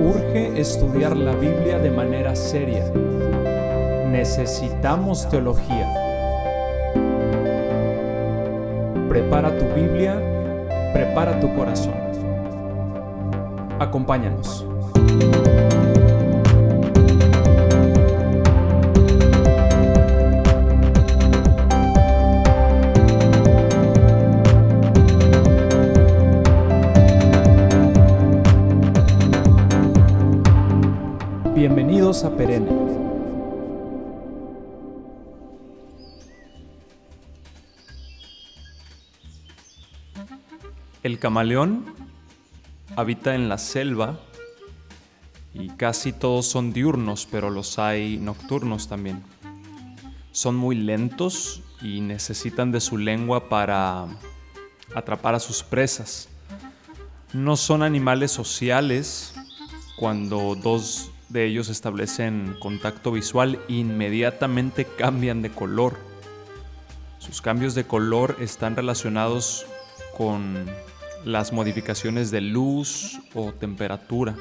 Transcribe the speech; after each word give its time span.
Urge 0.00 0.60
estudiar 0.60 1.16
la 1.16 1.32
Biblia 1.32 1.78
de 1.78 1.90
manera 1.90 2.34
seria. 2.34 2.84
Necesitamos 4.10 5.28
teología. 5.28 5.92
Prepara 9.08 9.56
tu 9.58 9.64
Biblia, 9.74 10.14
prepara 10.92 11.38
tu 11.40 11.54
corazón. 11.54 11.94
Acompáñanos. 13.78 14.64
Perenne. 32.24 32.70
El 41.02 41.18
camaleón 41.18 41.84
habita 42.96 43.34
en 43.34 43.50
la 43.50 43.58
selva 43.58 44.18
y 45.52 45.68
casi 45.68 46.12
todos 46.12 46.46
son 46.46 46.72
diurnos, 46.72 47.28
pero 47.30 47.50
los 47.50 47.78
hay 47.78 48.16
nocturnos 48.16 48.88
también. 48.88 49.22
Son 50.32 50.56
muy 50.56 50.74
lentos 50.74 51.62
y 51.82 52.00
necesitan 52.00 52.72
de 52.72 52.80
su 52.80 52.96
lengua 52.96 53.50
para 53.50 54.06
atrapar 54.94 55.34
a 55.34 55.40
sus 55.40 55.62
presas. 55.62 56.30
No 57.34 57.56
son 57.56 57.82
animales 57.82 58.32
sociales. 58.32 59.34
Cuando 59.98 60.54
dos 60.54 61.10
de 61.28 61.46
ellos 61.46 61.68
establecen 61.68 62.56
contacto 62.60 63.12
visual, 63.12 63.58
inmediatamente 63.68 64.84
cambian 64.84 65.42
de 65.42 65.50
color. 65.50 65.98
Sus 67.18 67.40
cambios 67.40 67.74
de 67.74 67.84
color 67.84 68.36
están 68.40 68.76
relacionados 68.76 69.66
con 70.16 70.66
las 71.24 71.52
modificaciones 71.52 72.30
de 72.30 72.40
luz 72.40 73.18
o 73.34 73.52
temperatura. 73.52 74.36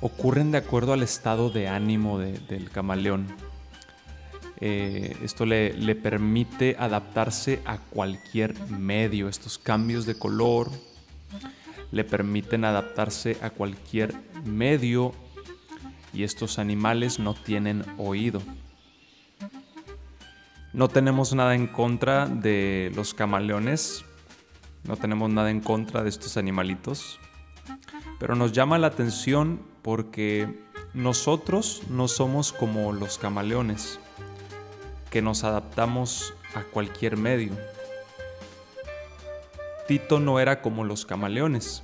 Ocurren 0.00 0.50
de 0.50 0.58
acuerdo 0.58 0.92
al 0.92 1.02
estado 1.02 1.50
de 1.50 1.68
ánimo 1.68 2.18
del 2.18 2.70
camaleón. 2.70 3.26
Eh, 4.62 5.16
esto 5.22 5.46
le 5.46 5.94
permite 5.94 6.76
adaptarse 6.78 7.60
a 7.64 7.78
cualquier 7.78 8.58
medio. 8.68 9.28
Estos 9.28 9.58
cambios 9.58 10.06
de 10.06 10.18
color 10.18 10.70
le 11.92 12.04
permiten 12.04 12.64
adaptarse 12.64 13.36
a 13.42 13.50
cualquier 13.50 14.14
medio 14.44 15.12
y 16.12 16.24
estos 16.24 16.58
animales 16.58 17.18
no 17.18 17.34
tienen 17.34 17.84
oído. 17.98 18.42
No 20.72 20.88
tenemos 20.88 21.34
nada 21.34 21.54
en 21.54 21.66
contra 21.66 22.26
de 22.26 22.92
los 22.94 23.12
camaleones, 23.14 24.04
no 24.84 24.96
tenemos 24.96 25.30
nada 25.30 25.50
en 25.50 25.60
contra 25.60 26.02
de 26.02 26.08
estos 26.08 26.36
animalitos, 26.36 27.18
pero 28.18 28.36
nos 28.36 28.52
llama 28.52 28.78
la 28.78 28.86
atención 28.86 29.60
porque 29.82 30.62
nosotros 30.94 31.82
no 31.88 32.06
somos 32.08 32.52
como 32.52 32.92
los 32.92 33.18
camaleones, 33.18 33.98
que 35.10 35.22
nos 35.22 35.42
adaptamos 35.42 36.34
a 36.54 36.62
cualquier 36.62 37.16
medio. 37.16 37.52
Tito 39.88 40.20
no 40.20 40.38
era 40.38 40.62
como 40.62 40.84
los 40.84 41.04
camaleones. 41.04 41.82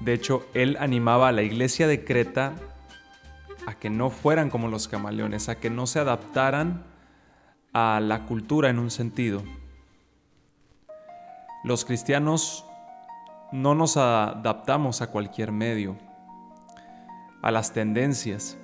De 0.00 0.14
hecho, 0.14 0.46
él 0.54 0.76
animaba 0.80 1.28
a 1.28 1.32
la 1.32 1.42
iglesia 1.42 1.86
de 1.86 2.04
Creta 2.04 2.54
a 3.66 3.74
que 3.74 3.90
no 3.90 4.10
fueran 4.10 4.50
como 4.50 4.68
los 4.68 4.88
camaleones, 4.88 5.48
a 5.48 5.56
que 5.56 5.70
no 5.70 5.86
se 5.86 5.98
adaptaran 5.98 6.84
a 7.72 8.00
la 8.00 8.24
cultura 8.24 8.70
en 8.70 8.78
un 8.78 8.90
sentido. 8.90 9.42
Los 11.62 11.84
cristianos 11.84 12.64
no 13.52 13.74
nos 13.74 13.96
adaptamos 13.96 15.02
a 15.02 15.08
cualquier 15.08 15.52
medio, 15.52 15.98
a 17.42 17.50
las 17.50 17.72
tendencias, 17.72 18.56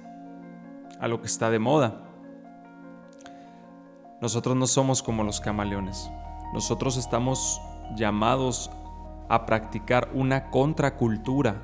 a 0.98 1.08
lo 1.08 1.20
que 1.20 1.26
está 1.26 1.50
de 1.50 1.58
moda. 1.58 2.02
Nosotros 4.22 4.56
no 4.56 4.66
somos 4.66 5.02
como 5.02 5.24
los 5.24 5.40
camaleones. 5.40 6.10
Nosotros 6.54 6.96
estamos 6.96 7.60
llamados 7.96 8.70
a 9.28 9.46
practicar 9.46 10.08
una 10.14 10.50
contracultura. 10.50 11.62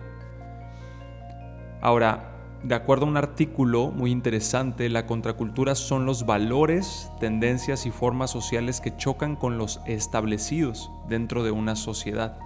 Ahora, 1.81 2.33
de 2.63 2.77
acuerdo 2.77 3.07
a 3.07 3.09
un 3.09 3.17
artículo 3.17 3.91
muy 3.91 4.13
interesante, 4.13 4.89
la 4.89 5.05
contracultura 5.07 5.75
son 5.75 6.07
los 6.07 6.27
valores, 6.27 7.11
tendencias 7.19 7.87
y 7.87 7.91
formas 7.91 8.31
sociales 8.31 8.81
que 8.81 8.97
chocan 8.97 9.35
con 9.35 9.59
los 9.59 9.81
establecidos 9.87 10.91
dentro 11.09 11.43
de 11.43 11.51
una 11.51 11.75
sociedad. 11.75 12.39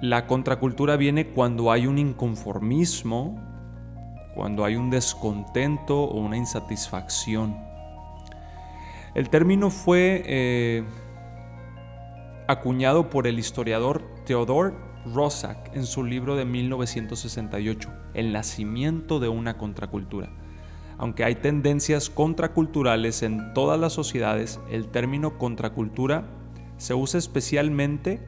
La 0.00 0.26
contracultura 0.26 0.96
viene 0.96 1.28
cuando 1.28 1.70
hay 1.70 1.86
un 1.86 1.98
inconformismo, 1.98 3.36
cuando 4.34 4.64
hay 4.64 4.76
un 4.76 4.90
descontento 4.90 6.02
o 6.02 6.18
una 6.18 6.36
insatisfacción. 6.36 7.56
El 9.14 9.30
término 9.30 9.70
fue 9.70 10.22
eh, 10.26 10.84
acuñado 12.48 13.10
por 13.10 13.26
el 13.26 13.38
historiador 13.38 14.02
Theodore 14.24 14.74
Roszak 15.04 15.76
en 15.76 15.84
su 15.84 16.02
libro 16.02 16.34
de 16.34 16.46
1968, 16.46 17.90
El 18.14 18.32
nacimiento 18.32 19.20
de 19.20 19.28
una 19.28 19.58
contracultura. 19.58 20.30
Aunque 20.96 21.24
hay 21.24 21.36
tendencias 21.36 22.08
contraculturales 22.08 23.22
en 23.22 23.52
todas 23.52 23.78
las 23.78 23.92
sociedades, 23.92 24.60
el 24.70 24.88
término 24.88 25.36
contracultura 25.36 26.24
se 26.78 26.94
usa 26.94 27.18
especialmente 27.18 28.26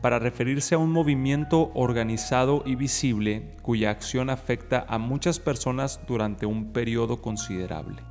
para 0.00 0.18
referirse 0.18 0.74
a 0.74 0.78
un 0.78 0.90
movimiento 0.90 1.70
organizado 1.74 2.62
y 2.64 2.74
visible 2.74 3.54
cuya 3.60 3.90
acción 3.90 4.30
afecta 4.30 4.86
a 4.88 4.96
muchas 4.96 5.40
personas 5.40 6.00
durante 6.08 6.46
un 6.46 6.72
periodo 6.72 7.20
considerable. 7.20 8.02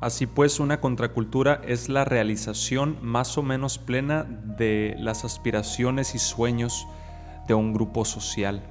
Así 0.00 0.26
pues, 0.26 0.60
una 0.60 0.80
contracultura 0.80 1.60
es 1.66 1.90
la 1.90 2.06
realización 2.06 2.96
más 3.02 3.36
o 3.36 3.42
menos 3.42 3.78
plena 3.78 4.24
de 4.24 4.96
las 4.98 5.26
aspiraciones 5.26 6.14
y 6.14 6.18
sueños 6.18 6.86
de 7.46 7.52
un 7.52 7.74
grupo 7.74 8.06
social. 8.06 8.62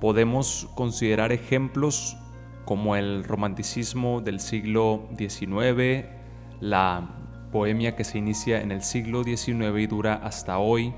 Podemos 0.00 0.68
considerar 0.74 1.32
ejemplos 1.32 2.18
como 2.66 2.94
el 2.94 3.24
romanticismo 3.24 4.20
del 4.20 4.38
siglo 4.38 5.08
XIX, 5.16 6.06
la 6.60 7.08
bohemia 7.50 7.96
que 7.96 8.04
se 8.04 8.18
inicia 8.18 8.60
en 8.60 8.70
el 8.70 8.82
siglo 8.82 9.24
XIX 9.24 9.78
y 9.78 9.86
dura 9.86 10.14
hasta 10.14 10.58
hoy, 10.58 10.92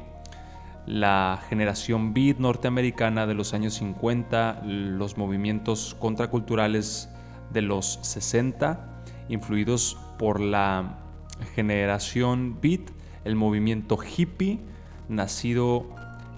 la 0.86 1.40
generación 1.48 2.14
beat 2.14 2.38
norteamericana 2.38 3.26
de 3.26 3.34
los 3.34 3.54
años 3.54 3.74
50, 3.74 4.62
los 4.64 5.16
movimientos 5.16 5.94
contraculturales 6.00 7.08
de 7.52 7.62
los 7.62 8.00
60, 8.02 8.95
influidos 9.28 9.98
por 10.18 10.40
la 10.40 10.98
generación 11.54 12.58
beat, 12.60 12.90
el 13.24 13.36
movimiento 13.36 13.98
hippie, 13.98 14.60
nacido 15.08 15.86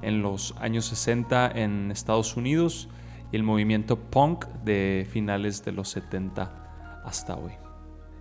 en 0.03 0.23
los 0.23 0.55
años 0.59 0.87
60 0.87 1.51
en 1.55 1.91
Estados 1.91 2.37
Unidos, 2.37 2.89
y 3.31 3.37
el 3.37 3.43
movimiento 3.43 3.97
punk 3.97 4.47
de 4.65 5.07
finales 5.11 5.65
de 5.65 5.73
los 5.73 5.89
70 5.91 7.03
hasta 7.05 7.37
hoy. 7.37 7.53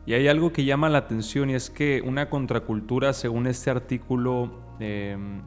Y 0.06 0.14
hay 0.14 0.28
algo 0.28 0.54
que 0.54 0.64
llama 0.64 0.90
la 0.90 1.00
atención 1.00 1.50
y 1.50 1.54
es 1.54 1.70
que 1.70 2.02
una 2.06 2.30
contracultura, 2.30 3.12
según 3.14 3.46
este 3.48 3.70
artículo, 3.70 4.52
em, 4.80 5.42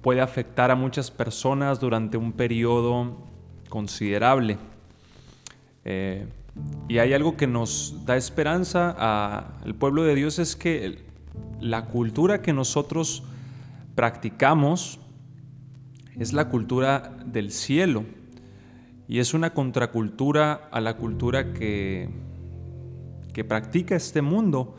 puede 0.00 0.22
afectar 0.22 0.70
a 0.70 0.74
muchas 0.74 1.10
personas 1.10 1.80
durante 1.80 2.16
un 2.16 2.32
periodo 2.32 3.18
considerable. 3.68 4.56
Eh, 5.84 6.26
y 6.88 6.98
hay 6.98 7.12
algo 7.12 7.36
que 7.36 7.46
nos 7.46 8.04
da 8.04 8.16
esperanza 8.16 8.90
al 9.62 9.74
pueblo 9.76 10.02
de 10.02 10.14
Dios 10.16 10.38
es 10.38 10.56
que 10.56 10.98
la 11.60 11.86
cultura 11.86 12.42
que 12.42 12.52
nosotros 12.52 13.22
practicamos 13.94 14.98
es 16.18 16.32
la 16.32 16.48
cultura 16.48 17.16
del 17.24 17.52
cielo. 17.52 18.04
Y 19.06 19.18
es 19.18 19.34
una 19.34 19.54
contracultura 19.54 20.68
a 20.72 20.80
la 20.80 20.96
cultura 20.96 21.52
que, 21.52 22.08
que 23.32 23.44
practica 23.44 23.96
este 23.96 24.22
mundo, 24.22 24.76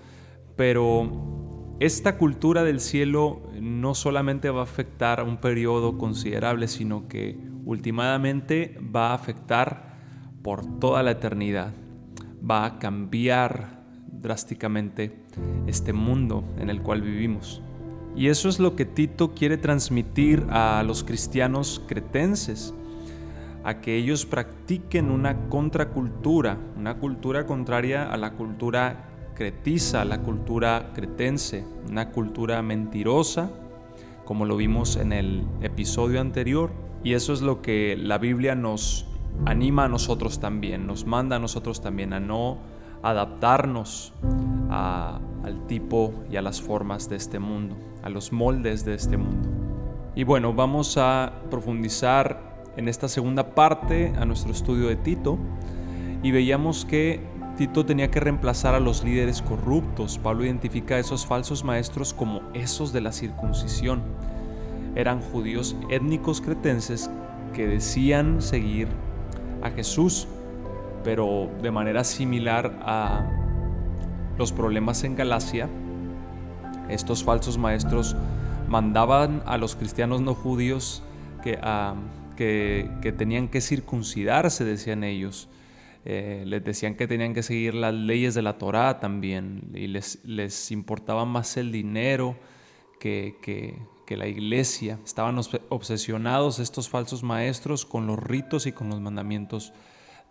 pero 0.55 1.77
esta 1.79 2.17
cultura 2.17 2.63
del 2.63 2.79
cielo 2.79 3.41
no 3.59 3.93
solamente 3.95 4.49
va 4.49 4.61
a 4.61 4.63
afectar 4.63 5.19
a 5.19 5.23
un 5.23 5.37
periodo 5.37 5.97
considerable, 5.97 6.67
sino 6.67 7.07
que 7.07 7.37
últimamente 7.65 8.77
va 8.93 9.11
a 9.11 9.13
afectar 9.13 9.90
por 10.43 10.79
toda 10.79 11.03
la 11.03 11.11
eternidad. 11.11 11.73
Va 12.49 12.65
a 12.65 12.79
cambiar 12.79 13.81
drásticamente 14.11 15.15
este 15.67 15.93
mundo 15.93 16.43
en 16.59 16.69
el 16.69 16.81
cual 16.81 17.01
vivimos. 17.01 17.61
Y 18.15 18.27
eso 18.27 18.49
es 18.49 18.59
lo 18.59 18.75
que 18.75 18.85
Tito 18.85 19.33
quiere 19.33 19.57
transmitir 19.57 20.45
a 20.49 20.83
los 20.83 21.03
cristianos 21.03 21.81
cretenses, 21.87 22.73
a 23.63 23.79
que 23.79 23.95
ellos 23.95 24.25
practiquen 24.25 25.11
una 25.11 25.47
contracultura, 25.47 26.57
una 26.77 26.97
cultura 26.97 27.45
contraria 27.45 28.11
a 28.11 28.17
la 28.17 28.33
cultura 28.33 29.07
cretiza, 29.35 30.03
la 30.03 30.21
cultura 30.21 30.91
cretense, 30.93 31.63
una 31.89 32.09
cultura 32.09 32.61
mentirosa, 32.61 33.49
como 34.25 34.45
lo 34.45 34.57
vimos 34.57 34.97
en 34.97 35.13
el 35.13 35.43
episodio 35.61 36.21
anterior. 36.21 36.71
Y 37.03 37.13
eso 37.13 37.33
es 37.33 37.41
lo 37.41 37.61
que 37.61 37.97
la 37.97 38.17
Biblia 38.17 38.55
nos 38.55 39.07
anima 39.45 39.85
a 39.85 39.87
nosotros 39.87 40.39
también, 40.39 40.87
nos 40.87 41.05
manda 41.05 41.37
a 41.37 41.39
nosotros 41.39 41.81
también 41.81 42.13
a 42.13 42.19
no 42.19 42.59
adaptarnos 43.03 44.13
al 44.69 45.67
tipo 45.67 46.13
y 46.29 46.37
a 46.37 46.41
las 46.41 46.61
formas 46.61 47.09
de 47.09 47.15
este 47.15 47.39
mundo, 47.39 47.75
a 48.03 48.09
los 48.09 48.31
moldes 48.31 48.85
de 48.85 48.93
este 48.93 49.17
mundo. 49.17 49.49
Y 50.15 50.23
bueno, 50.23 50.53
vamos 50.53 50.97
a 50.97 51.33
profundizar 51.49 52.51
en 52.77 52.87
esta 52.87 53.07
segunda 53.07 53.55
parte 53.55 54.13
a 54.17 54.25
nuestro 54.25 54.51
estudio 54.51 54.87
de 54.87 54.95
Tito 54.95 55.37
y 56.23 56.31
veíamos 56.31 56.85
que 56.85 57.21
Tito 57.57 57.85
tenía 57.85 58.11
que 58.11 58.19
reemplazar 58.19 58.75
a 58.75 58.79
los 58.79 59.03
líderes 59.03 59.41
corruptos. 59.41 60.17
Pablo 60.17 60.45
identifica 60.45 60.95
a 60.95 60.99
esos 60.99 61.25
falsos 61.25 61.63
maestros 61.63 62.13
como 62.13 62.41
esos 62.53 62.93
de 62.93 63.01
la 63.01 63.11
circuncisión. 63.11 64.01
Eran 64.95 65.21
judíos 65.21 65.75
étnicos 65.89 66.41
cretenses 66.41 67.09
que 67.53 67.67
decían 67.67 68.41
seguir 68.41 68.87
a 69.61 69.71
Jesús, 69.71 70.27
pero 71.03 71.49
de 71.61 71.71
manera 71.71 72.03
similar 72.03 72.79
a 72.81 73.29
los 74.37 74.51
problemas 74.51 75.03
en 75.03 75.15
Galacia, 75.15 75.69
estos 76.89 77.23
falsos 77.23 77.57
maestros 77.57 78.15
mandaban 78.67 79.43
a 79.45 79.57
los 79.57 79.75
cristianos 79.75 80.21
no 80.21 80.33
judíos 80.33 81.03
que, 81.43 81.59
que, 82.35 83.11
tenían 83.11 83.47
que 83.49 83.61
circuncidarse, 83.61 84.63
decían 84.63 85.03
ellos. 85.03 85.49
Eh, 86.03 86.43
les 86.47 86.63
decían 86.63 86.95
que 86.95 87.07
tenían 87.07 87.35
que 87.35 87.43
seguir 87.43 87.75
las 87.75 87.93
leyes 87.93 88.33
de 88.33 88.41
la 88.41 88.57
Torá 88.57 88.99
también 88.99 89.69
y 89.75 89.85
les, 89.85 90.17
les 90.25 90.71
importaba 90.71 91.25
más 91.25 91.57
el 91.57 91.71
dinero 91.71 92.35
que, 92.99 93.35
que, 93.43 93.75
que 94.11 94.17
la 94.17 94.27
iglesia. 94.27 94.99
Estaban 95.05 95.39
obsesionados 95.69 96.59
estos 96.59 96.89
falsos 96.89 97.23
maestros 97.23 97.85
con 97.85 98.07
los 98.07 98.19
ritos 98.19 98.65
y 98.65 98.73
con 98.73 98.89
los 98.89 98.99
mandamientos 98.99 99.71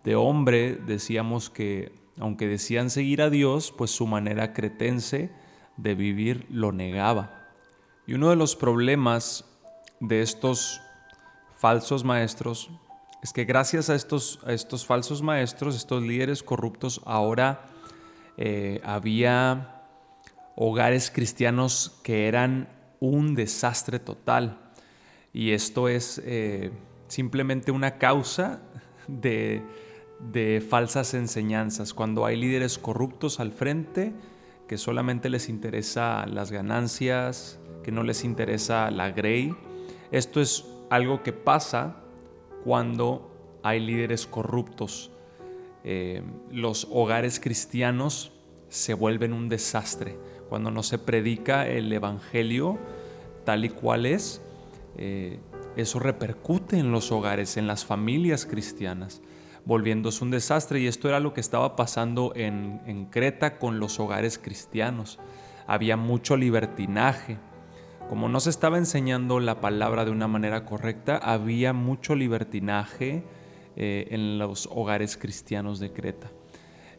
de 0.05 0.17
hombre. 0.17 0.75
Decíamos 0.75 1.49
que 1.49 1.91
aunque 2.19 2.47
decían 2.47 2.91
seguir 2.91 3.23
a 3.23 3.31
Dios, 3.31 3.73
pues 3.73 3.91
su 3.91 4.07
manera 4.07 4.53
cretense 4.53 5.31
de 5.79 5.95
vivir 5.95 6.47
lo 6.51 6.73
negaba. 6.73 7.49
Y 8.07 8.13
uno 8.13 8.29
de 8.29 8.37
los 8.37 8.55
problemas 8.55 9.47
de 9.99 10.21
estos 10.21 10.83
falsos 11.57 12.05
maestros 12.05 12.71
es 13.23 13.33
que 13.33 13.47
gracias 13.47 13.89
a 13.89 13.95
estos, 13.95 14.41
a 14.45 14.53
estos 14.53 14.85
falsos 14.85 15.23
maestros, 15.23 15.75
estos 15.75 16.03
líderes 16.03 16.43
corruptos, 16.43 17.01
ahora 17.07 17.65
eh, 18.37 18.83
había 18.85 19.87
hogares 20.55 21.11
cristianos 21.11 21.99
que 22.05 22.29
eran 22.29 22.69
un 23.01 23.35
desastre 23.35 23.99
total. 23.99 24.73
Y 25.33 25.51
esto 25.53 25.89
es 25.89 26.21
eh, 26.25 26.71
simplemente 27.09 27.73
una 27.73 27.99
causa 27.99 28.63
de, 29.09 29.63
de 30.33 30.61
falsas 30.61 31.15
enseñanzas. 31.15 31.95
Cuando 31.95 32.27
hay 32.27 32.37
líderes 32.37 32.79
corruptos 32.79 33.41
al 33.41 33.53
frente, 33.53 34.13
que 34.69 34.79
solamente 34.79 35.31
les 35.31 35.49
interesa 35.49 36.27
las 36.27 36.53
ganancias, 36.53 37.59
que 37.83 37.91
no 37.91 38.03
les 38.03 38.25
interesa 38.25 38.91
la 38.91 39.11
grey. 39.11 39.55
Esto 40.13 40.41
es 40.41 40.67
algo 40.91 41.23
que 41.23 41.33
pasa 41.33 41.97
cuando 42.65 43.59
hay 43.63 43.81
líderes 43.81 44.27
corruptos. 44.27 45.11
Eh, 45.83 46.23
los 46.51 46.87
hogares 46.91 47.41
cristianos 47.41 48.33
se 48.69 48.95
vuelven 48.95 49.33
un 49.33 49.49
desastre 49.49 50.17
cuando 50.51 50.73
no 50.73 50.83
se 50.83 50.99
predica 50.99 51.69
el 51.69 51.93
Evangelio 51.93 52.77
tal 53.45 53.65
y 53.65 53.69
cual 53.69 54.05
es, 54.05 54.43
eh, 54.99 55.39
eso 55.77 56.01
repercute 56.01 56.77
en 56.77 56.91
los 56.91 57.13
hogares, 57.13 57.57
en 57.57 57.69
las 57.69 57.85
familias 57.85 58.47
cristianas, 58.47 59.23
volviéndose 59.65 60.25
un 60.25 60.33
desastre. 60.33 60.81
Y 60.81 60.89
esto 60.89 61.09
era 61.09 61.21
lo 61.21 61.33
que 61.33 61.41
estaba 61.41 61.77
pasando 61.77 62.33
en, 62.35 63.07
Creta 63.11 63.59
con 63.59 63.79
los 63.79 64.01
hogares 64.01 64.39
cristianos. 64.39 65.21
Había 65.69 65.97
mucho 65.97 66.37
libertinaje. 66.37 67.39
Como 68.09 68.29
no 68.29 68.41
se 68.41 68.51
estaba 68.51 68.77
enseñando 68.77 69.39
la 69.39 69.61
palabra 69.61 70.05
de 70.05 70.11
una 70.11 70.27
manera 70.27 70.65
correcta, 70.65 71.17
había 71.17 71.73
mucho 71.73 72.17
libertinaje 72.17 73.23
eh, 73.77 74.09
en 74.11 74.39
los 74.39 74.69
hogares 74.73 75.17
cristianos 75.17 75.79
de 75.79 75.93
Creta. 75.93 76.33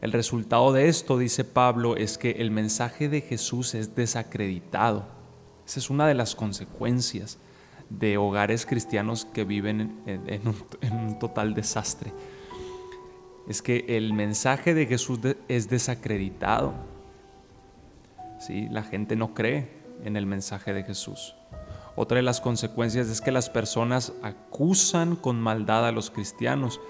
El 0.02 0.10
resultado 0.10 0.72
de 0.72 0.88
esto, 0.88 1.16
dice 1.16 1.44
Pablo, 1.44 1.96
es 1.96 2.18
que 2.18 2.32
el 2.32 2.50
mensaje 2.50 3.08
de 3.08 3.20
Jesús 3.20 3.76
es 3.76 3.94
desacreditado. 3.94 5.06
Esa 5.64 5.78
es 5.78 5.90
una 5.90 6.08
de 6.08 6.14
las 6.14 6.34
consecuencias 6.34 7.38
de 7.88 8.18
hogares 8.18 8.66
cristianos 8.66 9.24
que 9.24 9.44
viven 9.44 10.02
en, 10.06 10.42
un, 10.48 11.18
total 11.20 11.54
desastre. 11.54 12.12
Es 13.48 13.62
que 13.62 13.84
el 13.90 14.12
mensaje 14.12 14.74
de 14.74 14.86
Jesús 14.86 15.20
es 15.46 15.70
desacreditado. 15.70 16.74
¿Sí? 18.40 18.66
La 18.70 18.82
gente 18.82 19.14
no 19.14 19.34
cree 19.34 19.68
en 20.02 20.16
el 20.16 20.26
mensaje 20.26 20.72
de 20.72 20.82
Jesús. 20.82 21.36
Otra 21.94 22.16
de 22.16 22.22
las 22.22 22.40
consecuencias 22.40 23.06
es 23.06 23.20
que 23.20 23.30
las 23.30 23.50
personas 23.50 24.14
acusan 24.24 25.14
con 25.14 25.40
maldad 25.40 25.86
a 25.86 25.92
los 25.92 26.10
cristianos 26.10 26.80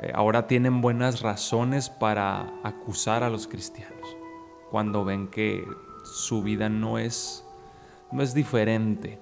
eh, 0.00 0.12
ahora 0.14 0.46
tienen 0.46 0.80
buenas 0.80 1.20
razones 1.20 1.90
para 1.90 2.52
acusar 2.62 3.22
a 3.22 3.30
los 3.30 3.46
cristianos 3.46 4.16
cuando 4.70 5.04
ven 5.04 5.28
que 5.28 5.66
su 6.02 6.42
vida 6.42 6.70
no 6.70 6.98
es, 6.98 7.44
no 8.10 8.22
es 8.22 8.32
diferente. 8.32 9.20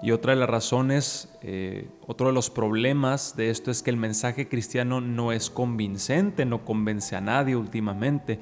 Y 0.00 0.12
otra 0.12 0.32
de 0.32 0.38
las 0.38 0.48
razones, 0.48 1.36
eh, 1.42 1.88
otro 2.06 2.28
de 2.28 2.32
los 2.32 2.50
problemas 2.50 3.34
de 3.34 3.50
esto 3.50 3.72
es 3.72 3.82
que 3.82 3.90
el 3.90 3.96
mensaje 3.96 4.48
cristiano 4.48 5.00
no 5.00 5.32
es 5.32 5.50
convincente, 5.50 6.44
no 6.44 6.64
convence 6.64 7.16
a 7.16 7.20
nadie 7.20 7.56
últimamente. 7.56 8.38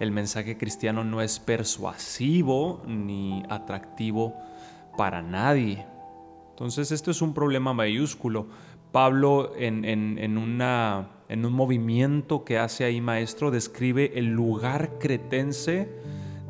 El 0.00 0.10
mensaje 0.10 0.58
cristiano 0.58 1.04
no 1.04 1.22
es 1.22 1.38
persuasivo 1.38 2.82
ni 2.86 3.44
atractivo 3.48 4.34
para 4.96 5.22
nadie. 5.22 5.86
Entonces 6.50 6.90
esto 6.90 7.12
es 7.12 7.22
un 7.22 7.32
problema 7.32 7.72
mayúsculo. 7.72 8.48
Pablo 8.96 9.52
en, 9.58 10.38
una, 10.38 11.10
en 11.28 11.44
un 11.44 11.52
movimiento 11.52 12.44
que 12.44 12.56
hace 12.56 12.82
ahí 12.82 13.02
maestro 13.02 13.50
describe 13.50 14.18
el 14.18 14.32
lugar 14.32 14.92
cretense 14.98 15.90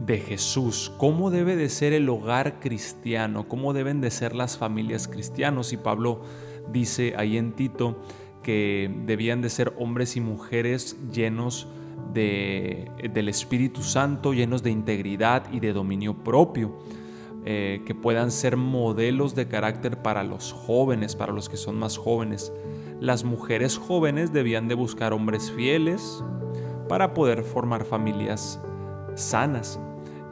de 0.07 0.19
Jesús, 0.19 0.93
cómo 0.97 1.33
debe 1.33 1.57
de 1.57 1.69
ser 1.69 1.93
el 1.93 2.09
hogar 2.09 2.61
cristiano, 2.61 3.49
cómo 3.49 3.73
deben 3.73 4.01
de 4.01 4.13
ser 4.13 4.33
las 4.37 4.57
familias 4.57 5.09
cristianos. 5.09 5.73
Y 5.73 5.77
Pablo 5.77 6.23
dice 6.73 7.15
ahí 7.17 7.37
en 7.37 7.51
Tito 7.51 8.01
que 8.45 8.95
debían 9.07 9.43
de 9.43 9.51
ser 9.51 9.75
hombres 9.77 10.17
y 10.17 10.21
mujeres 10.21 10.97
llenos 11.13 11.67
de, 12.15 12.89
del 13.13 13.29
Espíritu 13.29 13.83
Santo, 13.83 14.33
llenos 14.33 14.63
de 14.63 14.71
integridad 14.71 15.53
y 15.53 15.59
de 15.59 15.73
dominio 15.73 16.23
propio. 16.23 16.79
Eh, 17.49 17.83
que 17.87 17.95
puedan 17.95 18.33
ser 18.33 18.57
modelos 18.57 19.37
de 19.37 19.47
carácter 19.47 20.03
para 20.03 20.25
los 20.25 20.53
jóvenes, 20.53 21.15
para 21.15 21.33
los 21.33 21.49
que 21.49 21.57
son 21.57 21.79
más 21.79 21.97
jóvenes. 21.97 22.53
Las 22.99 23.23
mujeres 23.23 23.79
jóvenes 23.79 24.33
debían 24.33 24.67
de 24.67 24.75
buscar 24.75 25.13
hombres 25.13 25.53
fieles 25.53 26.25
para 26.89 27.15
poder 27.15 27.45
formar 27.45 27.85
familias 27.85 28.61
sanas. 29.15 29.79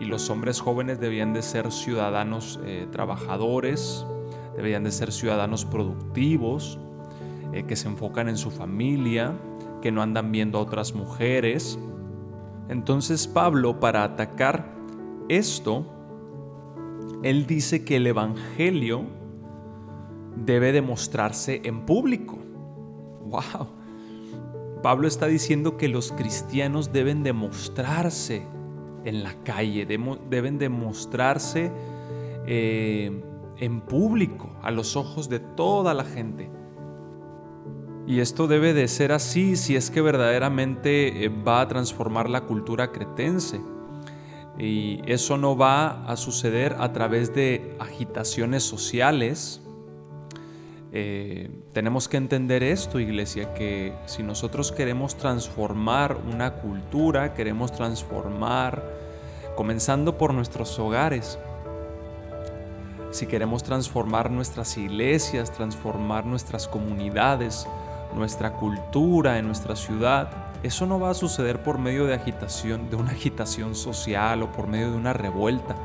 Y 0.00 0.06
los 0.06 0.28
hombres 0.28 0.58
jóvenes 0.58 0.98
debían 0.98 1.32
de 1.32 1.42
ser 1.42 1.70
ciudadanos 1.70 2.58
eh, 2.64 2.88
trabajadores, 2.90 4.04
debían 4.56 4.82
de 4.82 4.90
ser 4.90 5.12
ciudadanos 5.12 5.64
productivos, 5.64 6.80
eh, 7.52 7.62
que 7.62 7.76
se 7.76 7.86
enfocan 7.86 8.28
en 8.28 8.36
su 8.36 8.50
familia, 8.50 9.38
que 9.82 9.92
no 9.92 10.02
andan 10.02 10.32
viendo 10.32 10.58
a 10.58 10.62
otras 10.62 10.96
mujeres. 10.96 11.78
Entonces 12.68 13.28
Pablo, 13.28 13.78
para 13.78 14.02
atacar 14.02 14.74
esto, 15.28 15.93
él 17.24 17.46
dice 17.46 17.84
que 17.84 17.96
el 17.96 18.06
Evangelio 18.06 19.04
debe 20.36 20.72
demostrarse 20.72 21.62
en 21.64 21.86
público. 21.86 22.38
¡Wow! 23.24 23.66
Pablo 24.82 25.08
está 25.08 25.26
diciendo 25.26 25.78
que 25.78 25.88
los 25.88 26.12
cristianos 26.12 26.92
deben 26.92 27.22
demostrarse 27.22 28.42
en 29.06 29.22
la 29.22 29.32
calle, 29.42 29.86
deben 29.86 30.58
demostrarse 30.58 31.72
eh, 32.46 33.22
en 33.58 33.80
público, 33.80 34.50
a 34.62 34.70
los 34.70 34.94
ojos 34.94 35.30
de 35.30 35.40
toda 35.40 35.94
la 35.94 36.04
gente. 36.04 36.50
Y 38.06 38.20
esto 38.20 38.46
debe 38.46 38.74
de 38.74 38.86
ser 38.86 39.12
así 39.12 39.56
si 39.56 39.76
es 39.76 39.90
que 39.90 40.02
verdaderamente 40.02 41.24
eh, 41.24 41.28
va 41.30 41.62
a 41.62 41.68
transformar 41.68 42.28
la 42.28 42.42
cultura 42.42 42.92
cretense. 42.92 43.62
Y 44.58 45.00
eso 45.06 45.36
no 45.36 45.56
va 45.56 46.04
a 46.06 46.16
suceder 46.16 46.76
a 46.78 46.92
través 46.92 47.34
de 47.34 47.76
agitaciones 47.80 48.62
sociales. 48.62 49.60
Eh, 50.92 51.50
tenemos 51.72 52.08
que 52.08 52.16
entender 52.16 52.62
esto, 52.62 53.00
iglesia, 53.00 53.52
que 53.54 53.92
si 54.06 54.22
nosotros 54.22 54.70
queremos 54.70 55.16
transformar 55.16 56.16
una 56.32 56.54
cultura, 56.54 57.34
queremos 57.34 57.72
transformar, 57.72 58.84
comenzando 59.56 60.16
por 60.16 60.32
nuestros 60.32 60.78
hogares, 60.78 61.38
si 63.14 63.26
queremos 63.26 63.62
transformar 63.62 64.28
nuestras 64.30 64.76
iglesias, 64.76 65.52
transformar 65.52 66.26
nuestras 66.26 66.66
comunidades, 66.66 67.64
nuestra 68.14 68.52
cultura 68.52 69.38
en 69.38 69.46
nuestra 69.46 69.76
ciudad, 69.76 70.30
eso 70.64 70.86
no 70.86 70.98
va 70.98 71.10
a 71.10 71.14
suceder 71.14 71.62
por 71.62 71.78
medio 71.78 72.06
de 72.06 72.14
agitación, 72.14 72.88
de 72.88 72.96
una 72.96 73.10
agitación 73.10 73.74
social 73.74 74.42
o 74.42 74.50
por 74.50 74.66
medio 74.66 74.90
de 74.90 74.96
una 74.96 75.12
revuelta, 75.12 75.76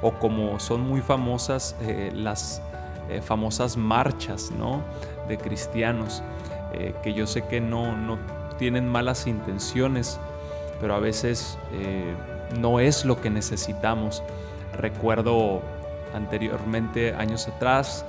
o 0.00 0.12
como 0.12 0.58
son 0.58 0.80
muy 0.80 1.02
famosas 1.02 1.76
eh, 1.82 2.10
las 2.14 2.62
eh, 3.10 3.20
famosas 3.20 3.76
marchas 3.76 4.50
¿no? 4.50 4.80
de 5.28 5.36
cristianos, 5.36 6.22
eh, 6.72 6.94
que 7.02 7.12
yo 7.12 7.26
sé 7.26 7.46
que 7.46 7.60
no, 7.60 7.94
no, 7.94 8.18
tienen 8.58 8.88
malas 8.88 9.26
intenciones, 9.26 10.18
pero 10.80 10.94
a 10.94 10.98
veces 10.98 11.58
no 12.58 12.80
es 12.80 13.04
lo 13.04 13.20
que 13.20 13.28
necesitamos. 13.28 14.22
Recuerdo 14.78 15.60
anteriormente, 16.14 17.14
años 17.14 17.48
atrás, 17.48 18.06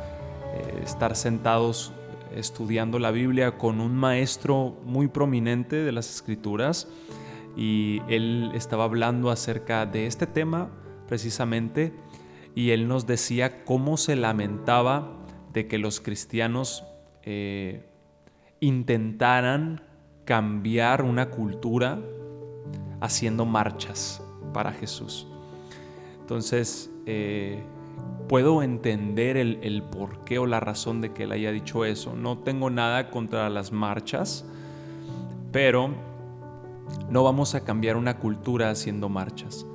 estar 0.85 1.17
sentados 1.17 1.91
estudiando 2.35 2.99
la 2.99 3.11
Biblia 3.11 3.57
con 3.57 3.81
un 3.81 3.95
maestro 3.95 4.77
muy 4.85 5.07
prominente 5.07 5.77
de 5.77 5.91
las 5.91 6.09
escrituras 6.09 6.87
y 7.55 8.01
él 8.07 8.51
estaba 8.53 8.83
hablando 8.83 9.31
acerca 9.31 9.85
de 9.85 10.05
este 10.05 10.27
tema 10.27 10.69
precisamente 11.07 11.93
y 12.55 12.71
él 12.71 12.87
nos 12.87 13.05
decía 13.07 13.63
cómo 13.65 13.97
se 13.97 14.15
lamentaba 14.15 15.17
de 15.53 15.67
que 15.67 15.77
los 15.77 15.99
cristianos 15.99 16.83
eh, 17.23 17.89
intentaran 18.59 19.81
cambiar 20.25 21.03
una 21.03 21.29
cultura 21.29 21.99
haciendo 22.99 23.45
marchas 23.45 24.21
para 24.53 24.71
Jesús. 24.71 25.27
Entonces, 26.19 26.91
eh, 27.05 27.63
puedo 28.27 28.61
entender 28.61 29.37
el, 29.37 29.83
porqué 29.83 30.37
o 30.39 30.45
la 30.45 30.59
razón 30.59 31.01
de 31.01 31.13
que 31.13 31.23
él 31.23 31.31
haya 31.31 31.51
dicho 31.51 31.85
eso. 31.85 32.15
No 32.15 32.39
tengo 32.39 32.69
nada 32.69 33.09
contra 33.09 33.49
las 33.49 33.71
marchas, 33.71 34.45
pero 35.51 35.89
no 37.09 37.23
vamos 37.23 37.55
a 37.55 37.63
cambiar 37.63 37.95
una 37.95 38.17
cultura 38.17 38.69
haciendo 38.69 39.09
marchas. 39.09 39.65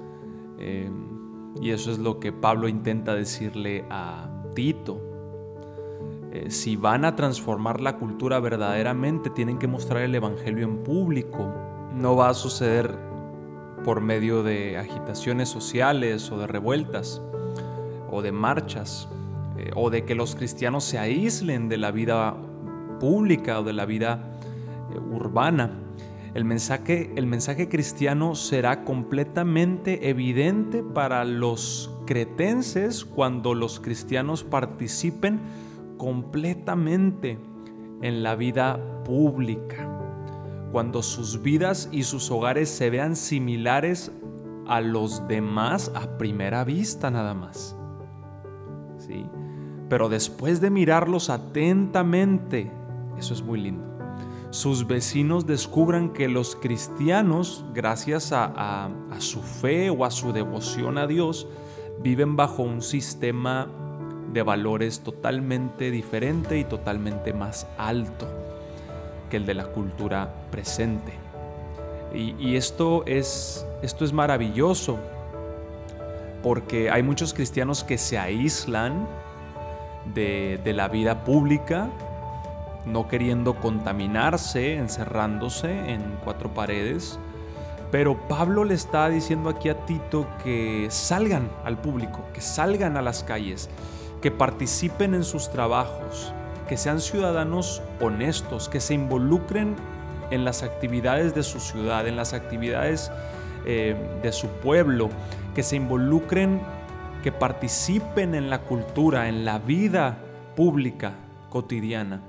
Eh, 0.59 0.91
y 1.61 1.71
eso 1.71 1.91
es 1.91 1.99
lo 1.99 2.21
que 2.21 2.33
Pablo 2.33 2.69
intenta 2.69 3.14
decirle 3.14 3.85
a 3.91 4.29
Tito. 4.55 5.00
Eh, 6.33 6.50
si 6.50 6.76
van 6.76 7.05
a 7.05 7.17
transformar 7.17 7.81
la 7.81 7.97
cultura 7.97 8.38
verdaderamente, 8.41 9.31
tienen 9.31 9.59
que 9.59 9.67
mostrar 9.67 10.02
el 10.02 10.14
Evangelio 10.14 10.64
en 10.64 10.79
público. 10.79 11.52
No 11.95 12.17
va 12.17 12.31
a 12.31 12.35
suceder 12.35 12.95
por 13.85 14.00
medio 14.00 14.43
de 14.43 14.79
agitaciones 14.79 15.49
sociales 15.49 16.31
o 16.31 16.38
de 16.38 16.47
revueltas 16.47 17.21
o 18.12 18.23
de 18.23 18.31
marchas 18.31 19.09
eh, 19.57 19.73
o 19.75 19.90
de 19.90 20.04
que 20.04 20.14
los 20.14 20.37
cristianos 20.37 20.85
se 20.85 20.99
aíslen 20.99 21.69
de 21.69 21.78
la 21.78 21.90
vida 21.90 22.37
pública 23.00 23.59
o 23.59 23.64
de 23.64 23.73
la 23.73 23.87
vida 23.87 24.38
eh, 24.95 24.99
urbana. 24.99 25.71
El 26.35 26.45
mensaje, 26.45 27.12
el 27.16 27.26
mensaje 27.26 27.69
cristiano 27.69 28.35
será 28.35 28.85
completamente 28.85 30.09
evidente 30.09 30.83
para 30.83 31.25
los 31.25 31.90
cretenses 32.07 33.04
cuando 33.04 33.54
los 33.54 33.81
cristianos 33.81 34.45
participen 34.45 35.40
completamente 35.99 37.38
en 38.00 38.23
la 38.23 38.35
vida 38.35 38.81
pública, 39.04 39.88
cuando 40.73 41.02
sus 41.02 41.42
vidas 41.42 41.88
y 41.92 42.02
sus 42.04 42.31
hogares 42.31 42.69
se 42.69 42.90
vean 42.90 43.14
similares 43.14 44.11
a 44.66 44.81
los 44.81 45.26
demás 45.28 45.92
a 45.95 46.19
primera 46.19 46.64
vista 46.64 47.11
nada 47.11 47.35
más. 47.35 47.76
Pero 49.88 50.09
después 50.09 50.61
de 50.61 50.71
mirarlos 50.71 51.30
atentamente, 51.30 52.71
eso 53.18 53.35
es 53.35 53.42
muy 53.42 53.61
lindo, 53.61 53.85
sus 54.50 54.87
vecinos 54.87 55.47
descubran 55.47 56.11
que 56.11 56.28
los 56.28 56.56
cristianos, 56.56 57.64
gracias 57.75 58.32
a, 58.32 58.87
a 58.87 59.21
su 59.21 59.42
fe 59.42 59.90
o 59.90 60.04
a 60.04 60.11
su 60.11 60.32
devoción 60.32 60.99
a 60.99 61.06
Dios, 61.06 61.47
viven 62.02 62.37
bajo 62.37 62.62
un 62.62 62.82
sistema 62.82 63.68
de 64.32 64.42
valores 64.42 65.00
totalmente 65.00 65.90
diferente 65.90 66.59
y 66.59 66.64
totalmente 66.64 67.32
más 67.32 67.66
alto 67.76 68.26
que 69.30 69.37
el 69.37 69.47
de 69.47 69.54
la 69.54 69.66
cultura 69.66 70.32
presente. 70.50 71.12
Y, 72.14 72.35
y, 72.38 72.56
esto, 72.56 73.04
es, 73.06 73.66
esto 73.82 74.04
es 74.04 74.12
maravilloso 74.12 74.99
porque 76.42 76.90
hay 76.90 77.02
muchos 77.02 77.34
cristianos 77.34 77.84
que 77.84 77.99
se 77.99 78.18
aíslan 78.18 79.06
de, 80.14 80.61
la 80.75 80.88
vida 80.88 81.25
pública, 81.25 81.88
no 82.84 83.08
queriendo 83.08 83.54
contaminarse, 83.54 84.76
encerrándose 84.76 85.92
en 85.92 86.18
cuatro 86.25 86.52
paredes. 86.52 87.18
Pero 87.90 88.16
Pablo 88.26 88.64
le 88.64 88.75
está 88.75 89.08
diciendo 89.08 89.50
aquí 89.50 89.68
a 89.68 89.84
Tito 89.87 90.26
que 90.42 90.87
salgan 90.90 91.50
al 91.64 91.78
público, 91.78 92.25
que 92.32 92.40
salgan 92.40 92.96
a 92.96 93.02
las 93.02 93.22
calles, 93.22 93.68
que 94.20 94.30
participen 94.30 95.14
en 95.14 95.25
sus 95.25 95.50
trabajos, 95.50 96.32
que 96.68 96.76
sean 96.76 97.00
ciudadanos 97.00 97.82
honestos, 98.00 98.68
que 98.68 98.80
se 98.80 98.94
involucren 98.94 99.76
en 100.30 100.44
las 100.44 100.62
actividades 100.62 101.34
de 101.34 101.42
su 101.42 101.61
ciudad, 101.61 102.08
en 102.08 102.16
las 102.16 102.32
actividades 102.32 103.12
eh, 103.66 103.94
de 104.22 104.32
su 104.32 104.49
pueblo, 104.49 105.11
que 105.54 105.62
se 105.62 105.76
involucren, 105.76 106.61
que 107.23 107.32
participen 107.32 108.35
en 108.35 108.50
la 108.50 108.62
cultura, 108.62 109.28
en 109.28 109.44
la 109.44 109.59
vida 109.59 110.18
pública 110.56 111.14
cotidiana. 111.50 112.23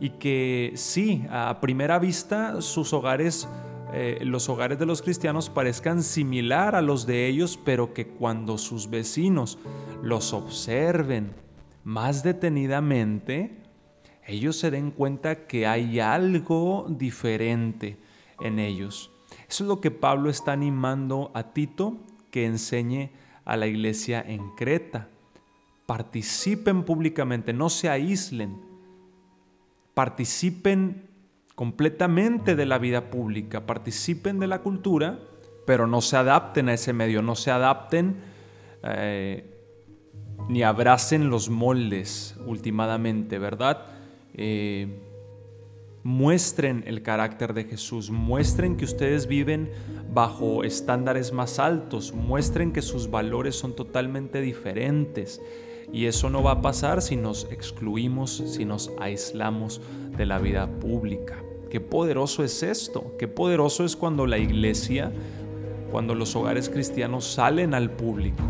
Y 0.00 0.10
que 0.10 0.72
sí, 0.74 1.24
a 1.30 1.60
primera 1.60 1.98
vista 1.98 2.60
sus 2.60 2.92
hogares, 2.92 3.48
eh, 3.92 4.18
los 4.22 4.48
hogares 4.48 4.78
de 4.78 4.86
los 4.86 5.00
cristianos 5.00 5.48
parezcan 5.48 6.02
similar 6.02 6.74
a 6.74 6.82
los 6.82 7.06
de 7.06 7.28
ellos, 7.28 7.58
pero 7.64 7.94
que 7.94 8.08
cuando 8.08 8.58
sus 8.58 8.90
vecinos 8.90 9.58
los 10.02 10.32
observen 10.32 11.34
más 11.84 12.22
detenidamente, 12.22 13.58
ellos 14.26 14.56
se 14.56 14.70
den 14.70 14.90
cuenta 14.90 15.46
que 15.46 15.66
hay 15.66 16.00
algo 16.00 16.86
diferente 16.88 17.98
en 18.40 18.58
ellos. 18.58 19.10
Eso 19.48 19.64
es 19.64 19.68
lo 19.68 19.80
que 19.80 19.90
Pablo 19.90 20.30
está 20.30 20.52
animando 20.52 21.30
a 21.34 21.52
Tito 21.52 21.98
que 22.32 22.46
enseñe 22.46 23.12
a 23.44 23.56
la 23.56 23.68
iglesia 23.68 24.24
en 24.26 24.50
Creta. 24.56 25.08
Participen 25.86 26.82
públicamente, 26.82 27.52
no 27.52 27.70
se 27.70 27.88
aíslen. 27.88 28.60
Participen 29.94 31.08
completamente 31.54 32.56
de 32.56 32.66
la 32.66 32.78
vida 32.78 33.10
pública, 33.10 33.66
participen 33.66 34.40
de 34.40 34.46
la 34.48 34.62
cultura, 34.62 35.20
pero 35.66 35.86
no 35.86 36.00
se 36.00 36.16
adapten 36.16 36.68
a 36.68 36.74
ese 36.74 36.92
medio, 36.92 37.22
no 37.22 37.36
se 37.36 37.50
adapten 37.50 38.16
eh, 38.82 39.52
ni 40.48 40.62
abracen 40.62 41.28
los 41.28 41.50
moldes 41.50 42.36
últimamente, 42.46 43.38
¿verdad? 43.38 43.86
Eh, 44.34 45.11
muestren 46.04 46.82
el 46.86 47.02
carácter 47.02 47.54
de 47.54 47.64
Jesús, 47.64 48.10
muestren 48.10 48.76
que 48.76 48.84
ustedes 48.84 49.26
viven 49.26 49.70
bajo 50.12 50.64
estándares 50.64 51.32
más 51.32 51.58
altos, 51.58 52.12
muestren 52.12 52.72
que 52.72 52.82
sus 52.82 53.10
valores 53.10 53.56
son 53.56 53.74
totalmente 53.74 54.40
diferentes. 54.40 55.40
Y 55.92 56.06
eso 56.06 56.30
no 56.30 56.42
va 56.42 56.52
a 56.52 56.62
pasar 56.62 57.02
si 57.02 57.16
nos 57.16 57.46
excluimos, 57.50 58.42
si 58.46 58.64
nos 58.64 58.90
aislamos 58.98 59.80
de 60.16 60.26
la 60.26 60.38
vida 60.38 60.66
pública. 60.66 61.36
Qué 61.70 61.80
poderoso 61.80 62.44
es 62.44 62.62
esto, 62.62 63.14
qué 63.18 63.28
poderoso 63.28 63.84
es 63.84 63.96
cuando 63.96 64.26
la 64.26 64.38
iglesia, 64.38 65.12
cuando 65.90 66.14
los 66.14 66.34
hogares 66.34 66.68
cristianos 66.68 67.24
salen 67.24 67.74
al 67.74 67.90
público. 67.90 68.42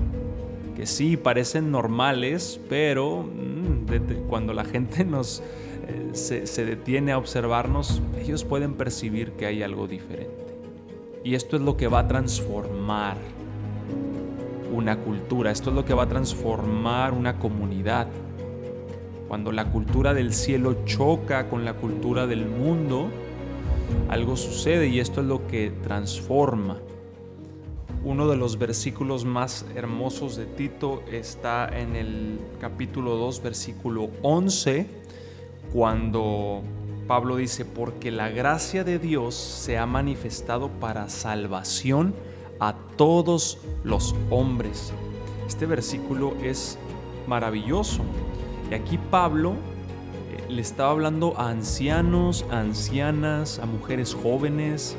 Que 0.77 0.87
sí, 0.87 1.17
parecen 1.17 1.71
normales, 1.71 2.61
pero 2.69 3.23
mm, 3.23 4.29
cuando 4.29 4.53
la 4.55 4.65
gente 4.65 5.05
nos, 5.05 5.43
se, 6.13 6.65
detiene 6.65 7.13
a 7.13 7.19
observarnos, 7.19 8.03
ellos 8.19 8.45
pueden 8.45 8.75
percibir 8.75 9.33
que 9.33 9.47
hay 9.47 9.63
algo 9.63 9.87
diferente. 9.87 10.31
Y 11.25 11.35
esto 11.35 11.57
es 11.57 11.63
lo 11.63 11.77
que 11.77 11.89
va 11.89 12.01
a 12.01 12.09
transformar 12.09 13.17
una 14.73 14.99
cultura, 14.99 15.51
esto 15.51 15.71
es 15.71 15.77
lo 15.77 15.85
que 15.85 15.95
va 15.95 16.05
a 16.05 16.09
transformar 16.09 17.13
una 17.13 17.39
comunidad. 17.39 18.09
Cuando 19.29 19.53
la 19.53 19.71
cultura 19.71 20.15
del 20.15 20.33
cielo 20.33 20.85
choca 20.85 21.49
con 21.49 21.65
la 21.65 21.75
cultura 21.75 22.27
del 22.27 22.47
mundo, 22.47 23.09
algo 24.09 24.37
sucede 24.37 24.89
y 24.89 25.01
esto 25.01 25.21
es 25.21 25.27
lo 25.27 25.47
que 25.47 25.71
transforma. 25.83 26.79
Uno 28.05 28.29
de 28.29 28.37
los 28.37 28.59
versículos 28.59 29.25
más 29.25 29.65
hermosos 29.77 30.37
de 30.37 30.47
Tito 30.47 31.05
está 31.11 31.69
en 31.69 31.95
el 31.95 32.41
capítulo 32.61 33.15
2, 33.17 33.43
versículo 33.43 34.11
11, 34.23 35.02
cuando 35.73 36.63
Pablo 37.07 37.37
dice, 37.37 37.65
porque 37.65 38.11
la 38.11 38.29
gracia 38.29 38.85
de 38.85 38.99
Dios 38.99 39.35
se 39.35 39.79
ha 39.79 39.87
manifestado 39.87 40.69
para 40.69 41.09
salvación 41.09 42.15
a 42.61 42.75
todos 42.97 43.59
los 43.83 44.15
hombres. 44.31 44.93
Este 45.47 45.67
versículo 45.67 46.35
es 46.43 46.79
maravilloso. 47.27 48.03
Y 48.71 48.75
aquí 48.75 48.99
Pablo 49.11 49.53
eh, 49.53 50.45
le 50.49 50.63
estaba 50.63 50.91
hablando 50.91 51.35
a 51.39 51.51
ancianos, 51.51 52.45
a 52.51 52.61
ancianas, 52.61 53.59
a 53.59 53.67
mujeres 53.67 54.15
jóvenes, 54.15 54.97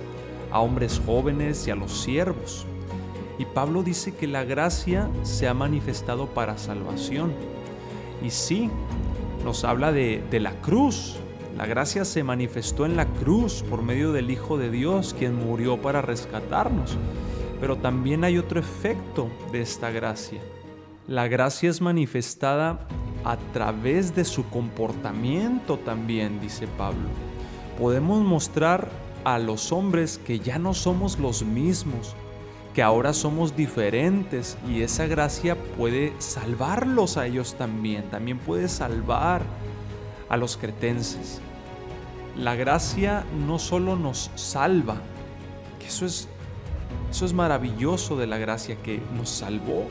a 0.52 0.60
hombres 0.60 1.02
jóvenes 1.06 1.68
y 1.68 1.72
a 1.72 1.76
los 1.76 1.92
siervos. 1.92 2.66
Y 3.40 3.46
Pablo 3.46 3.82
dice 3.82 4.14
que 4.14 4.28
la 4.28 4.44
gracia 4.44 5.10
se 5.24 5.48
ha 5.48 5.54
manifestado 5.54 6.28
para 6.28 6.58
salvación. 6.58 7.34
Y 8.24 8.30
sí, 8.30 8.70
nos 9.44 9.64
habla 9.64 9.92
de, 9.92 10.24
de 10.32 10.40
la 10.40 10.52
cruz. 10.62 11.18
La 11.58 11.66
gracia 11.66 12.06
se 12.06 12.24
manifestó 12.24 12.86
en 12.86 12.96
la 12.96 13.06
cruz 13.06 13.64
por 13.70 13.84
medio 13.84 14.12
del 14.12 14.32
Hijo 14.32 14.58
de 14.58 14.72
Dios, 14.72 15.16
quien 15.18 15.36
murió 15.36 15.82
para 15.82 16.02
rescatarnos. 16.02 16.98
Pero 17.60 17.78
también 17.78 18.24
hay 18.24 18.38
otro 18.38 18.60
efecto 18.60 19.30
de 19.52 19.62
esta 19.62 19.92
gracia. 19.92 20.42
La 21.08 21.28
gracia 21.28 21.70
es 21.70 21.82
manifestada 21.82 22.88
a 23.24 23.38
través 23.54 24.16
de 24.16 24.26
su 24.26 24.50
comportamiento 24.50 25.78
también, 25.78 26.40
dice 26.40 26.68
Pablo. 26.78 27.10
Podemos 27.78 28.24
mostrar 28.24 28.90
a 29.24 29.40
los 29.40 29.72
hombres 29.72 30.20
que 30.26 30.40
ya 30.40 30.60
no 30.60 30.74
somos 30.74 31.20
los 31.20 31.44
mismos, 31.44 32.16
que 32.74 32.82
ahora 32.82 33.14
somos 33.14 33.56
diferentes 33.56 34.58
y 34.68 34.82
esa 34.82 35.06
gracia 35.06 35.56
puede 35.78 36.14
salvarlos 36.20 37.18
a 37.18 37.28
ellos 37.28 37.56
también, 37.56 38.10
también 38.10 38.40
puede 38.40 38.68
salvar 38.68 39.44
a 40.30 40.38
los 40.38 40.58
cretenses. 40.58 41.40
La 42.36 42.56
gracia 42.56 43.26
no 43.46 43.60
solo 43.60 43.96
nos 43.96 44.32
salva, 44.36 44.98
que 45.80 45.88
eso 45.88 46.06
es, 46.08 46.28
eso 47.12 47.26
es 47.26 47.34
maravilloso 47.34 48.18
de 48.18 48.26
la 48.26 48.40
gracia 48.40 48.76
que 48.78 49.00
nos 49.16 49.30
salvó, 49.30 49.86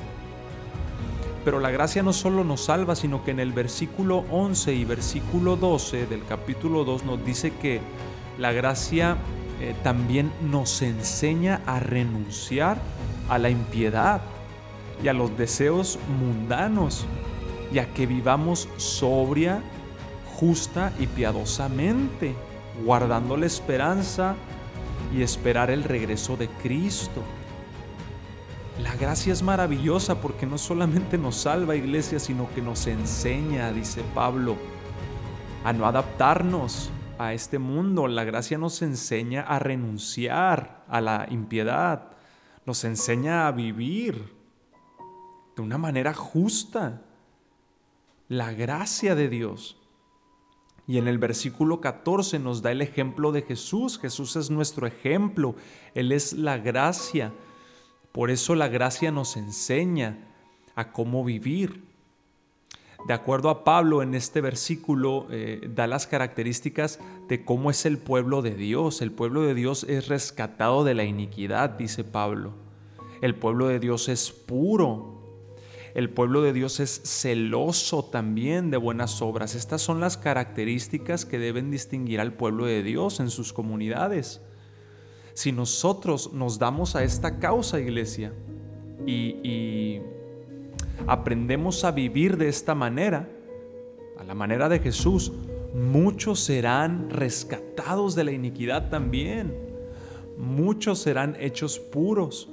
pero 1.45 1.61
la 1.61 1.71
gracia 1.71 2.03
no 2.03 2.13
solo 2.13 2.43
nos 2.43 2.65
salva, 2.65 2.97
sino 2.97 3.25
que 3.25 3.31
en 3.31 3.39
el 3.39 3.53
versículo 3.53 4.25
11 4.31 4.75
y 4.75 4.85
versículo 4.85 5.57
12 5.57 6.07
del 6.07 6.25
capítulo 6.25 6.85
2 6.85 7.05
nos 7.05 7.25
dice 7.25 7.53
que 7.53 7.81
la 8.39 8.53
gracia 8.53 9.19
eh, 9.63 9.77
también 9.85 10.33
nos 10.51 10.83
enseña 10.83 11.61
a 11.67 11.79
renunciar 11.79 12.79
a 13.29 13.39
la 13.39 13.49
impiedad 13.49 14.21
y 15.05 15.07
a 15.07 15.13
los 15.13 15.39
deseos 15.39 16.01
mundanos 16.19 17.07
y 17.73 17.79
a 17.79 17.95
que 17.95 18.07
vivamos 18.07 18.69
sobria, 18.77 19.63
justa 20.35 20.93
y 20.99 21.07
piadosamente, 21.07 22.35
guardando 22.85 23.37
la 23.37 23.47
esperanza 23.47 24.35
y 25.15 25.23
esperar 25.23 25.71
el 25.71 25.85
regreso 25.85 26.37
de 26.37 26.49
Cristo. 26.49 27.23
La 28.83 28.97
gracia 28.97 29.33
es 29.33 29.45
maravillosa 29.45 30.21
porque 30.21 30.45
no 30.45 30.59
solamente 30.59 31.19
nos 31.19 31.37
salva 31.37 31.77
iglesia, 31.77 32.19
sino 32.19 32.53
que 32.53 32.63
nos 32.63 32.89
enseña, 32.89 33.71
dice 33.71 34.03
Pablo, 34.13 34.57
a 35.65 35.73
no 35.73 35.87
adaptarnos, 35.87 36.91
a 37.27 37.35
este 37.35 37.59
mundo. 37.59 38.09
La 38.09 38.25
gracia 38.25 38.59
nos 38.59 38.83
enseña 38.83 39.43
a 39.43 39.59
renunciar 39.59 40.85
a 40.89 41.01
la 41.01 41.27
impiedad, 41.31 42.11
nos 42.67 42.85
enseña 42.85 43.47
a 43.47 43.53
vivir 43.53 44.35
de 45.57 45.63
una 45.63 45.79
manera 45.79 46.15
justa. 46.15 47.03
La 48.29 48.53
gracia 48.53 49.15
de 49.15 49.29
Dios. 49.29 49.79
Y 50.87 50.99
en 50.99 51.07
el 51.07 51.19
versículo 51.19 51.81
14 51.81 52.39
nos 52.39 52.63
da 52.63 52.73
el 52.73 52.83
ejemplo 52.83 53.31
de 53.31 53.43
Jesús. 53.43 53.99
Jesús 53.99 54.37
es 54.37 54.51
nuestro 54.51 54.87
ejemplo. 54.87 55.55
Él 55.95 56.13
es 56.13 56.33
la 56.33 56.59
gracia. 56.59 57.33
Por 58.11 58.31
eso 58.31 58.55
la 58.55 58.69
gracia 58.69 59.13
nos 59.13 59.37
enseña 59.37 60.19
a 60.75 60.93
cómo 60.93 61.25
vivir. 61.25 61.92
De 63.07 63.15
acuerdo 63.15 63.51
a 63.51 63.65
Pablo, 63.65 64.03
en 64.03 64.15
este 64.15 64.41
versículo 64.41 65.27
eh, 65.31 65.69
da 65.75 65.87
las 65.87 66.07
características 66.07 67.01
de 67.29 67.45
cómo 67.45 67.71
es 67.71 67.85
el 67.85 67.99
pueblo 67.99 68.43
de 68.43 68.55
Dios. 68.55 69.03
El 69.03 69.11
pueblo 69.11 69.43
de 69.43 69.55
Dios 69.55 69.85
es 69.89 70.09
rescatado 70.09 70.85
de 70.85 70.95
la 70.95 71.05
iniquidad, 71.05 71.71
dice 71.71 72.05
Pablo. 72.05 72.53
El 73.21 73.35
pueblo 73.35 73.69
de 73.69 73.81
Dios 73.81 74.09
es 74.09 74.31
puro. 74.31 75.21
El 75.95 76.11
pueblo 76.11 76.43
de 76.43 76.53
Dios 76.53 76.79
es 76.81 77.03
celoso 77.05 78.05
también 78.05 78.71
de 78.71 78.77
buenas 78.77 79.21
obras. 79.21 79.57
Estas 79.57 79.83
son 79.83 80.01
las 80.01 80.17
características 80.17 81.25
que 81.25 81.39
deben 81.39 81.71
distinguir 81.71 82.21
al 82.21 82.33
pueblo 82.33 82.67
de 82.67 82.83
Dios 82.83 83.19
en 83.21 83.31
sus 83.31 83.53
comunidades. 83.53 84.41
Si 85.35 85.51
nosotros 85.51 86.33
nos 86.33 86.59
damos 86.59 86.95
a 86.95 87.03
esta 87.03 87.41
causa, 87.41 87.81
iglesia, 87.81 88.33
y 89.05 90.01
aprendemos 91.07 91.85
a 91.85 91.91
vivir 91.91 92.37
de 92.37 92.49
esta 92.49 92.75
manera, 92.75 93.29
a 94.19 94.25
la 94.25 94.35
manera 94.35 94.69
de 94.69 94.79
Jesús, 94.79 95.33
muchos 95.75 96.39
serán 96.41 97.11
rescatados 97.11 98.15
de 98.15 98.25
la 98.25 98.33
iniquidad 98.33 98.89
también. 98.89 99.57
Muchos 100.39 101.01
serán 101.01 101.37
hechos 101.41 101.79
puros, 101.81 102.49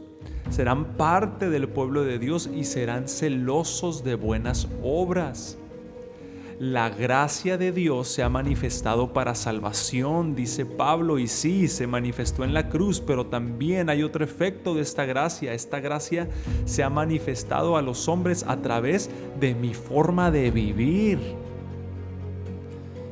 serán 0.50 0.98
parte 0.98 1.50
del 1.50 1.70
pueblo 1.70 2.04
de 2.04 2.18
Dios 2.18 2.50
y 2.52 2.63
serán 2.63 3.08
celosos 3.08 4.04
de 4.04 4.15
buenas 4.15 4.68
obras. 4.82 5.59
La 6.60 6.89
gracia 6.89 7.58
de 7.58 7.72
Dios 7.72 8.10
se 8.10 8.22
ha 8.22 8.28
manifestado 8.28 9.13
para 9.13 9.34
salvación, 9.34 10.36
dice 10.36 10.65
Pablo, 10.65 11.17
y 11.17 11.30
sí, 11.30 11.69
se 11.69 11.88
manifestó 11.88 12.43
en 12.43 12.54
la 12.54 12.67
cruz, 12.67 13.00
pero 13.00 13.28
también 13.28 13.89
hay 13.89 14.04
otro 14.04 14.26
efecto 14.26 14.74
de 14.76 14.82
esta 14.82 15.06
gracia. 15.06 15.54
Esta 15.54 15.80
gracia 15.80 16.28
se 16.65 16.84
ha 16.84 16.89
manifestado 16.89 17.78
a 17.78 17.82
los 17.82 18.10
hombres 18.10 18.43
a 18.45 18.58
través 18.58 19.10
de 19.39 19.56
mi 19.56 19.74
forma 19.74 20.32
de 20.32 20.52
vivir. 20.52 21.19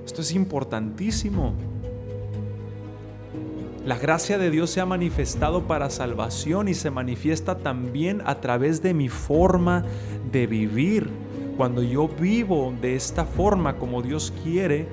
Esto 0.06 0.24
es 0.24 0.34
importantísimo. 0.34 1.54
La 3.86 3.98
gracia 3.98 4.38
de 4.38 4.52
Dios 4.52 4.72
se 4.72 4.82
ha 4.82 4.86
manifestado 4.86 5.68
para 5.68 5.90
salvación 5.90 6.68
y 6.68 6.74
se 6.74 6.92
manifiesta 6.92 7.60
también 7.60 8.22
a 8.26 8.42
través 8.42 8.82
de 8.82 8.94
mi 8.94 9.08
forma 9.08 9.86
de 10.34 10.48
vivir. 10.48 11.27
Cuando 11.58 11.82
yo 11.82 12.08
vivo 12.08 12.72
de 12.80 12.96
esta 12.96 13.26
forma 13.26 13.78
como 13.78 14.04
Dios 14.04 14.32
quiere, 14.44 14.88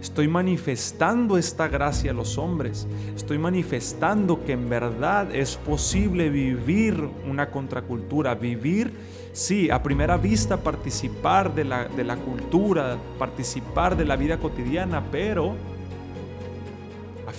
estoy 0.00 0.28
manifestando 0.28 1.36
esta 1.36 1.66
gracia 1.66 2.12
a 2.12 2.14
los 2.14 2.38
hombres. 2.38 2.86
Estoy 3.16 3.36
manifestando 3.38 4.44
que 4.44 4.52
en 4.52 4.68
verdad 4.68 5.34
es 5.34 5.56
posible 5.56 6.30
vivir 6.30 7.02
una 7.28 7.50
contracultura, 7.50 8.36
vivir, 8.36 8.92
sí, 9.32 9.70
a 9.70 9.82
primera 9.82 10.16
vista 10.16 10.58
participar 10.58 11.52
de 11.52 11.64
la, 11.64 11.88
de 11.88 12.04
la 12.04 12.14
cultura, 12.14 12.96
participar 13.18 13.96
de 13.96 14.04
la 14.04 14.14
vida 14.14 14.38
cotidiana, 14.38 15.02
pero 15.10 15.56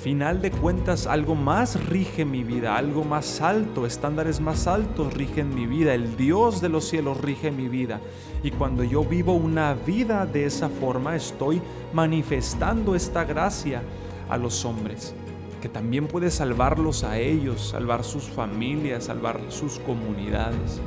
final 0.05 0.39
de 0.39 0.51
cuentas 0.51 1.07
algo 1.07 1.33
más 1.33 1.83
rige 1.89 2.25
mi 2.25 2.43
vida, 2.43 2.77
algo 2.77 3.03
más 3.03 3.41
alto, 3.41 3.87
estándares 3.87 4.39
más 4.39 4.67
altos 4.67 5.11
rigen 5.15 5.55
mi 5.55 5.65
vida, 5.65 5.95
el 5.95 6.15
Dios 6.15 6.61
de 6.61 6.69
los 6.69 6.87
cielos 6.87 7.19
rige 7.21 7.49
mi 7.49 7.69
vida. 7.69 7.99
Y 8.43 8.51
cuando 8.51 8.83
yo 8.83 9.03
vivo 9.03 9.33
una 9.33 9.73
vida 9.73 10.27
de 10.27 10.45
esa 10.45 10.69
forma, 10.69 11.15
estoy 11.15 11.59
manifestando 11.91 12.93
esta 12.93 13.23
gracia 13.23 13.81
a 14.29 14.37
los 14.37 14.63
hombres, 14.63 15.15
que 15.59 15.69
también 15.69 16.05
puede 16.05 16.29
salvarlos 16.29 17.03
a 17.03 17.17
ellos, 17.17 17.69
salvar 17.69 18.03
sus 18.03 18.25
familias, 18.25 19.05
salvar 19.05 19.41
sus 19.49 19.79
comunidades. 19.79 20.79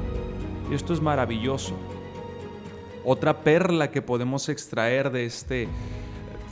Y 0.70 0.74
esto 0.74 0.92
es 0.92 1.00
maravilloso. 1.00 1.74
Otra 3.04 3.40
perla 3.40 3.90
que 3.90 4.00
podemos 4.00 4.48
extraer 4.48 5.10
de 5.10 5.26
este 5.26 5.66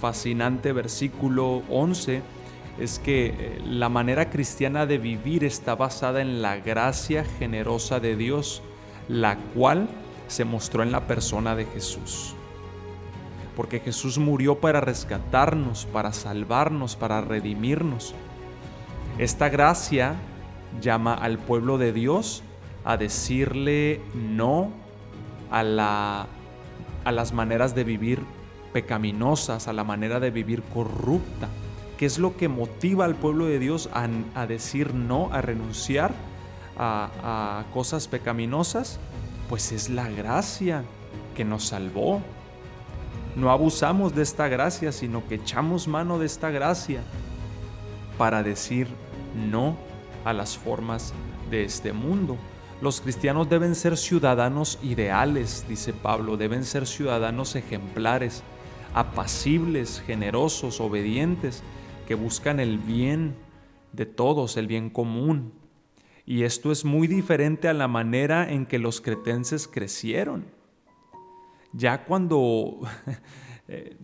fascinante 0.01 0.73
versículo 0.73 1.63
11 1.71 2.23
es 2.79 2.99
que 2.99 3.27
eh, 3.27 3.63
la 3.65 3.89
manera 3.89 4.31
cristiana 4.31 4.87
de 4.87 4.99
vivir 4.99 5.45
está 5.45 5.75
basada 5.75 6.21
en 6.21 6.43
la 6.43 6.57
gracia 6.57 7.25
generosa 7.39 8.01
de 8.01 8.17
Dios, 8.17 8.63
la 9.09 9.37
cual 9.55 9.89
se 10.29 10.45
mostró 10.45 10.83
en 10.83 10.93
la 10.93 11.07
persona 11.07 11.57
de 11.57 11.65
Jesús. 11.67 12.35
Porque 13.55 13.81
Jesús 13.81 14.19
murió 14.19 14.61
para 14.61 14.81
rescatarnos, 14.81 15.87
para 15.87 16.13
salvarnos, 16.13 16.97
para 16.97 17.23
redimirnos. 17.23 18.15
Esta 19.19 19.49
gracia 19.49 20.15
llama 20.83 21.15
al 21.15 21.39
pueblo 21.39 21.79
de 21.79 21.95
Dios 21.95 22.43
a 22.85 22.99
decirle 22.99 24.03
no 24.15 24.71
a, 25.51 25.63
la, 25.63 26.27
a 27.05 27.13
las 27.13 27.33
maneras 27.33 27.75
de 27.75 27.85
vivir 27.85 28.21
pecaminosas, 28.75 29.69
a 29.69 29.73
la 29.73 29.85
manera 29.85 30.21
de 30.21 30.31
vivir 30.31 30.63
corrupta 30.63 31.49
¿Qué 31.99 32.07
es 32.07 32.19
lo 32.19 32.37
que 32.37 32.49
motiva 32.49 33.05
al 33.07 33.15
pueblo 33.15 33.47
de 33.47 33.59
Dios 33.59 33.89
a, 33.93 34.47
decir 34.47 34.93
no, 34.95 35.31
a 35.33 35.41
renunciar 35.41 36.13
a, 36.77 37.65
cosas 37.73 38.07
pecaminosas, 38.07 38.99
pues 39.49 39.73
es 39.73 39.89
la 39.89 40.09
gracia 40.09 40.85
que 41.35 41.45
nos 41.45 41.65
salvó. 41.65 42.21
No 43.35 43.51
abusamos 43.51 44.15
de 44.15 44.23
esta 44.23 44.49
gracia, 44.49 44.93
sino 44.93 45.27
que 45.27 45.37
echamos 45.37 45.89
mano 45.89 46.19
de 46.19 46.27
esta 46.27 46.51
gracia 46.51 47.03
para 48.19 48.43
decir 48.43 48.89
no 49.51 49.77
a 50.25 50.33
las 50.33 50.57
formas 50.57 51.15
de 51.51 51.65
este 51.65 51.93
mundo. 51.93 52.37
Los 52.81 53.01
cristianos 53.01 53.49
deben 53.49 53.75
ser 53.75 53.97
ciudadanos 53.97 54.79
ideales, 54.83 55.65
dice 55.67 55.95
Pablo, 55.95 56.37
deben 56.37 56.65
ser 56.65 56.87
ciudadanos 56.87 57.57
ejemplares, 57.57 58.43
apacibles, 58.95 60.03
generosos, 60.07 60.81
obedientes, 60.81 61.63
que 62.07 62.15
buscan 62.15 62.61
el 62.61 62.79
bien 62.79 63.35
de 63.93 64.07
todos, 64.07 64.57
el 64.57 64.67
bien 64.67 64.89
común. 64.89 65.53
Y 66.25 66.45
esto 66.45 66.73
es 66.73 66.85
muy 66.85 67.07
diferente 67.07 67.69
a 67.69 67.75
la 67.75 67.89
manera 67.89 68.51
en 68.51 68.67
que 68.67 68.79
los 68.79 69.01
cretenses 69.01 69.69
crecieron. 69.69 70.47
Ya 71.73 72.05
cuando 72.05 72.81
eh, 73.69 73.97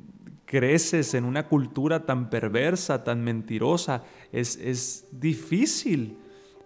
creces 0.44 1.14
en 1.14 1.24
una 1.24 1.48
cultura 1.48 2.04
tan 2.04 2.28
perversa, 2.28 3.02
tan 3.04 3.22
mentirosa, 3.22 4.04
es, 4.32 4.56
es 4.56 5.06
difícil 5.12 6.18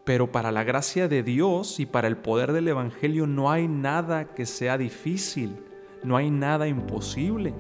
pero 0.07 0.31
para 0.31 0.53
la 0.53 0.63
gracia 0.63 1.09
de 1.09 1.25
Dios 1.25 1.81
y 1.81 1.85
para 1.85 2.07
el 2.07 2.17
poder 2.17 2.53
del 2.53 2.69
Evangelio 2.69 3.27
no 3.27 3.51
hay 3.51 3.67
nada 3.67 4.37
que 4.37 4.47
sea 4.47 4.79
difícil, 4.79 5.57
no 6.05 6.17
hay 6.17 6.31
nada 6.31 6.69
imposible. 6.69 7.53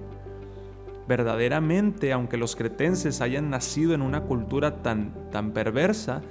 Verdaderamente, 1.08 2.12
aunque 2.12 2.36
los 2.36 2.56
cretenses 2.56 3.20
hayan 3.20 3.50
nacido 3.50 3.94
en 3.94 4.02
una 4.02 4.22
cultura 4.22 4.82
tan, 4.82 5.30
tan 5.30 5.52
perversa, 5.52 6.22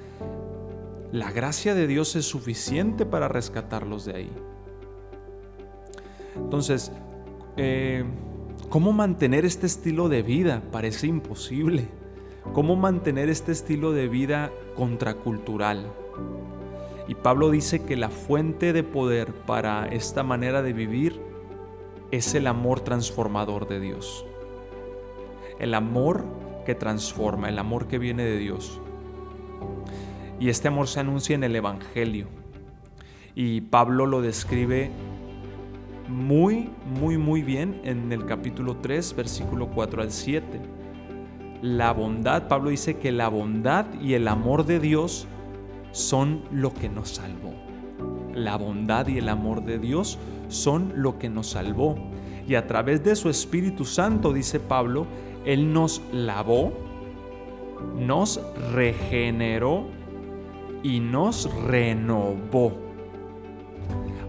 la 1.12 1.32
gracia 1.32 1.76
de 1.76 1.88
Dios 1.88 2.16
es 2.16 2.26
suficiente 2.26 3.06
para 3.06 3.28
rescatarlos 3.28 4.06
de 4.06 4.16
ahí. 4.16 4.32
Entonces, 6.36 6.92
eh, 7.56 8.04
¿cómo 8.70 8.92
mantener 8.92 9.46
este 9.46 9.66
estilo 9.66 10.10
de 10.10 10.24
vida? 10.24 10.62
Parece 10.72 11.08
imposible. 11.08 11.88
¿Cómo 12.54 12.76
mantener 12.76 13.30
este 13.30 13.54
estilo 13.54 13.94
de 13.94 14.08
vida 14.10 14.52
contracultural? 14.76 15.92
Y 17.08 17.16
Pablo 17.16 17.50
dice 17.50 17.84
que 17.84 17.96
la 17.96 18.10
fuente 18.10 18.74
de 18.74 18.84
poder 18.84 19.34
para 19.34 19.88
esta 19.88 20.24
manera 20.24 20.62
de 20.62 20.74
vivir 20.74 21.22
es 22.12 22.36
el 22.36 22.48
amor 22.48 22.82
transformador 22.82 23.68
de 23.68 23.80
Dios. 23.80 24.26
El 25.60 25.74
amor 25.74 26.26
que 26.66 26.76
transforma, 26.76 27.50
el 27.50 27.60
amor 27.60 27.88
que 27.88 27.98
viene 27.98 28.24
de 28.24 28.38
Dios. 28.38 28.82
Y 30.40 30.50
este 30.50 30.68
amor 30.68 30.88
se 30.88 31.00
anuncia 31.00 31.36
en 31.36 31.44
el 31.44 31.56
Evangelio. 31.56 32.28
Y 33.36 33.62
Pablo 33.62 34.06
lo 34.06 34.22
describe 34.22 34.92
muy, 36.08 36.70
muy, 37.00 37.18
muy 37.18 37.42
bien 37.42 37.82
en 37.84 38.12
el 38.12 38.26
capítulo 38.26 38.78
3, 38.78 39.16
versículo 39.16 39.68
4 39.68 40.02
al 40.02 40.12
7. 40.12 40.46
La 41.62 41.94
bondad, 41.94 42.48
Pablo 42.48 42.70
dice 42.70 42.98
que 42.98 43.12
la 43.12 43.30
bondad 43.30 43.86
y 44.02 44.14
el 44.14 44.28
amor 44.28 44.66
de 44.66 44.80
Dios 44.80 45.28
son 45.92 46.44
lo 46.52 46.74
que 46.74 46.90
nos 46.90 47.10
salvó. 47.10 47.54
La 48.34 48.58
bondad 48.58 49.08
y 49.08 49.18
el 49.18 49.30
amor 49.30 49.64
de 49.64 49.80
Dios 49.80 50.20
son 50.50 50.94
lo 50.96 51.18
que 51.18 51.30
nos 51.30 51.48
salvó. 51.48 51.96
Y 52.48 52.56
a 52.56 52.68
través 52.68 53.04
de 53.04 53.16
su 53.16 53.30
Espíritu 53.30 53.86
Santo, 53.86 54.34
dice 54.34 54.60
Pablo, 54.60 55.08
Él 55.46 55.72
nos 55.72 56.02
lavó, 56.12 56.74
nos 57.98 58.42
regeneró 58.74 59.86
y 60.84 61.00
nos 61.00 61.54
renovó. 61.66 62.74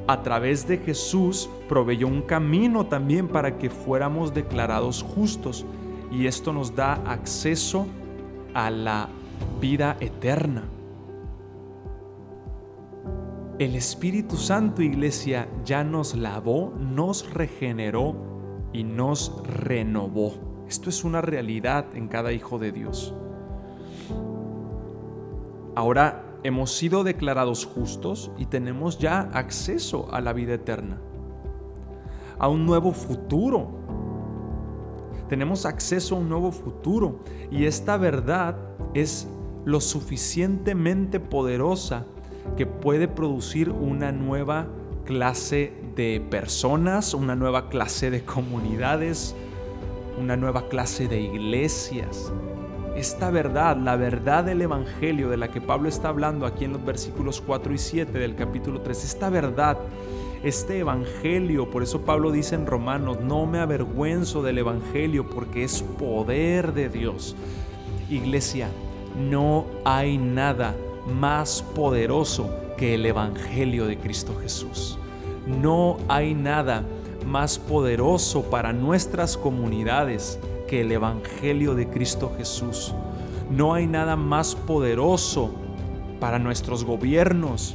A 0.08 0.22
través 0.22 0.68
de 0.68 0.78
Jesús 0.78 1.50
proveyó 1.68 2.06
un 2.06 2.22
camino 2.22 2.86
también 2.86 3.26
para 3.26 3.58
que 3.58 3.70
fuéramos 3.70 4.32
declarados 4.32 5.02
justos 5.02 5.64
y 6.12 6.26
esto 6.26 6.52
nos 6.52 6.76
da 6.76 6.94
acceso 7.06 7.86
a 8.54 8.70
la 8.70 9.08
vida 9.60 9.96
eterna. 10.00 10.64
El 13.58 13.74
Espíritu 13.74 14.36
Santo, 14.36 14.82
iglesia, 14.82 15.48
ya 15.64 15.82
nos 15.82 16.14
lavó, 16.14 16.74
nos 16.78 17.32
regeneró 17.32 18.14
y 18.72 18.84
nos 18.84 19.32
renovó. 19.44 20.45
Esto 20.68 20.90
es 20.90 21.04
una 21.04 21.20
realidad 21.20 21.86
en 21.94 22.08
cada 22.08 22.32
hijo 22.32 22.58
de 22.58 22.72
Dios. 22.72 23.14
Ahora 25.76 26.24
hemos 26.42 26.72
sido 26.72 27.04
declarados 27.04 27.66
justos 27.66 28.30
y 28.38 28.46
tenemos 28.46 28.98
ya 28.98 29.20
acceso 29.32 30.08
a 30.12 30.20
la 30.20 30.32
vida 30.32 30.54
eterna, 30.54 30.98
a 32.38 32.48
un 32.48 32.66
nuevo 32.66 32.92
futuro. 32.92 33.68
Tenemos 35.28 35.66
acceso 35.66 36.16
a 36.16 36.18
un 36.18 36.28
nuevo 36.28 36.50
futuro 36.50 37.20
y 37.50 37.64
esta 37.66 37.96
verdad 37.96 38.56
es 38.94 39.28
lo 39.64 39.80
suficientemente 39.80 41.20
poderosa 41.20 42.06
que 42.56 42.66
puede 42.66 43.08
producir 43.08 43.70
una 43.70 44.12
nueva 44.12 44.68
clase 45.04 45.72
de 45.94 46.24
personas, 46.30 47.14
una 47.14 47.36
nueva 47.36 47.68
clase 47.68 48.10
de 48.10 48.24
comunidades, 48.24 49.34
una 50.18 50.36
nueva 50.36 50.68
clase 50.68 51.08
de 51.08 51.20
iglesias. 51.20 52.32
Esta 52.96 53.30
verdad, 53.30 53.76
la 53.76 53.96
verdad 53.96 54.44
del 54.44 54.62
Evangelio 54.62 55.28
de 55.28 55.36
la 55.36 55.48
que 55.48 55.60
Pablo 55.60 55.88
está 55.88 56.08
hablando 56.08 56.46
aquí 56.46 56.64
en 56.64 56.72
los 56.72 56.84
versículos 56.84 57.42
4 57.46 57.74
y 57.74 57.78
7 57.78 58.18
del 58.18 58.34
capítulo 58.34 58.80
3, 58.80 59.04
esta 59.04 59.28
verdad, 59.28 59.76
este 60.42 60.78
Evangelio, 60.78 61.70
por 61.70 61.82
eso 61.82 62.02
Pablo 62.02 62.30
dice 62.30 62.54
en 62.54 62.66
Romanos, 62.66 63.20
no 63.20 63.46
me 63.46 63.58
avergüenzo 63.58 64.42
del 64.42 64.58
Evangelio 64.58 65.28
porque 65.28 65.64
es 65.64 65.82
poder 65.82 66.72
de 66.72 66.88
Dios. 66.88 67.36
Iglesia, 68.08 68.68
no 69.30 69.66
hay 69.84 70.16
nada 70.16 70.74
más 71.06 71.62
poderoso 71.74 72.50
que 72.76 72.94
el 72.94 73.04
Evangelio 73.06 73.86
de 73.86 73.98
Cristo 73.98 74.34
Jesús. 74.40 74.98
No 75.46 75.98
hay 76.08 76.34
nada 76.34 76.84
más 77.26 77.58
poderoso 77.58 78.44
para 78.44 78.72
nuestras 78.72 79.36
comunidades 79.36 80.38
que 80.66 80.80
el 80.80 80.92
Evangelio 80.92 81.74
de 81.74 81.88
Cristo 81.88 82.32
Jesús. 82.36 82.94
No 83.50 83.74
hay 83.74 83.86
nada 83.86 84.16
más 84.16 84.54
poderoso 84.54 85.54
para 86.20 86.38
nuestros 86.38 86.84
gobiernos, 86.84 87.74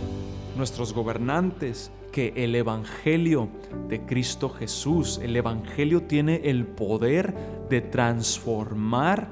nuestros 0.58 0.94
gobernantes, 0.94 1.92
que 2.12 2.34
el 2.36 2.56
Evangelio 2.56 3.50
de 3.88 4.06
Cristo 4.06 4.50
Jesús. 4.50 5.20
El 5.24 5.36
Evangelio 5.36 6.04
tiene 6.04 6.42
el 6.44 6.66
poder 6.66 7.34
de 7.70 7.82
transformar 7.82 9.30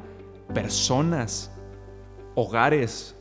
personas, 0.53 1.51
hogares, 2.35 3.15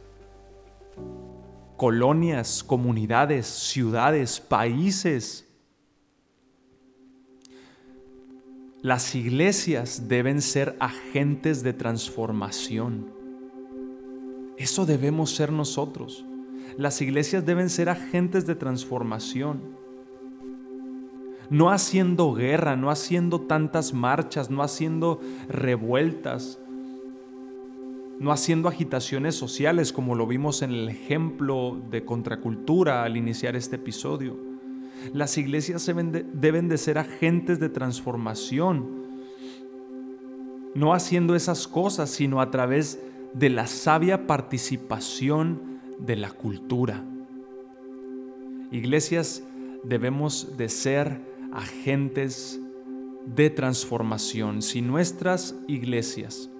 colonias, 1.76 2.62
comunidades, 2.62 3.46
ciudades, 3.46 4.40
países. 4.40 5.47
Las 8.82 9.16
iglesias 9.16 10.06
deben 10.06 10.40
ser 10.40 10.76
agentes 10.78 11.64
de 11.64 11.72
transformación. 11.72 13.10
Eso 14.56 14.86
debemos 14.86 15.34
ser 15.34 15.50
nosotros. 15.50 16.24
Las 16.76 17.02
iglesias 17.02 17.44
deben 17.44 17.70
ser 17.70 17.88
agentes 17.88 18.46
de 18.46 18.54
transformación. 18.54 19.62
No 21.50 21.70
haciendo 21.70 22.32
guerra, 22.34 22.76
no 22.76 22.90
haciendo 22.90 23.40
tantas 23.40 23.92
marchas, 23.92 24.48
no 24.48 24.62
haciendo 24.62 25.20
revueltas, 25.48 26.60
no 28.20 28.30
haciendo 28.30 28.68
agitaciones 28.68 29.34
sociales 29.34 29.92
como 29.92 30.14
lo 30.14 30.28
vimos 30.28 30.62
en 30.62 30.70
el 30.70 30.88
ejemplo 30.88 31.80
de 31.90 32.04
contracultura 32.04 33.02
al 33.02 33.16
iniciar 33.16 33.56
este 33.56 33.74
episodio. 33.74 34.47
Las 35.12 35.38
iglesias 35.38 35.86
deben 35.86 36.68
de, 36.68 36.78
ser 36.78 36.98
agentes 36.98 37.60
de 37.60 37.68
transformación, 37.68 39.06
no 40.74 40.92
haciendo 40.94 41.34
esas 41.34 41.66
cosas, 41.66 42.10
sino 42.10 42.40
a 42.40 42.50
través 42.50 43.00
de 43.34 43.50
la 43.50 43.66
sabia 43.66 44.26
participación 44.26 45.60
de 45.98 46.16
la 46.16 46.30
cultura. 46.30 47.04
Iglesias 48.70 49.42
debemos 49.84 50.56
de 50.56 50.68
ser 50.68 51.20
agentes 51.52 52.60
de 53.24 53.50
transformación. 53.50 54.62
Si 54.62 54.82
nuestras 54.82 55.54
iglesias 55.66 56.50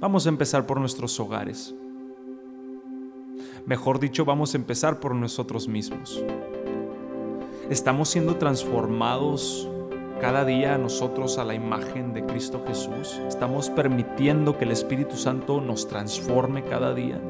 Vamos 0.00 0.26
a 0.26 0.28
empezar 0.28 0.66
por 0.66 0.80
nuestros 0.80 1.18
hogares. 1.20 1.74
Mejor 3.66 4.00
dicho, 4.00 4.24
vamos 4.24 4.54
a 4.54 4.58
empezar 4.58 5.00
por 5.00 5.14
nosotros 5.14 5.68
mismos. 5.68 6.22
Estamos 7.70 8.08
siendo 8.08 8.36
transformados 8.36 9.68
cada 10.20 10.44
día 10.44 10.76
nosotros 10.78 11.38
a 11.38 11.44
la 11.44 11.54
imagen 11.54 12.12
de 12.12 12.26
Cristo 12.26 12.62
Jesús. 12.66 13.20
Estamos 13.28 13.70
permitiendo 13.70 14.58
que 14.58 14.64
el 14.64 14.72
Espíritu 14.72 15.16
Santo 15.16 15.60
nos 15.60 15.86
transforme 15.86 16.64
cada 16.64 16.92
día. 16.92 17.20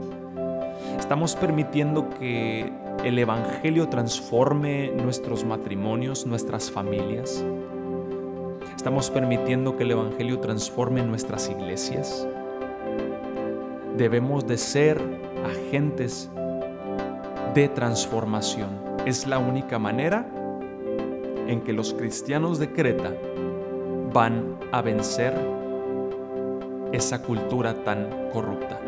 Estamos 0.99 1.37
permitiendo 1.37 2.09
que 2.19 2.73
el 3.05 3.19
Evangelio 3.19 3.89
transforme 3.89 4.91
nuestros 4.91 5.45
matrimonios, 5.45 6.27
nuestras 6.27 6.71
familias. 6.71 7.45
Estamos 8.75 9.11
permitiendo 9.11 9.77
que 9.77 9.85
el 9.85 9.93
Evangelio 9.93 10.41
transforme 10.41 11.03
nuestras 11.03 11.51
iglesias. 11.51 12.27
Debemos 13.97 14.47
de 14.47 14.57
ser 14.57 15.01
agentes 15.45 16.31
de 17.55 17.69
transformación. 17.69 18.82
Es 19.05 19.27
la 19.27 19.39
única 19.39 19.81
manera 19.81 20.25
en 21.49 21.61
que 21.63 21.73
los 21.73 21.93
cristianos 21.93 22.61
de 22.61 22.73
Creta 22.73 23.13
van 24.13 24.57
a 24.71 24.81
vencer 24.81 25.35
esa 26.93 27.21
cultura 27.23 27.83
tan 27.83 28.09
corrupta, 28.33 28.79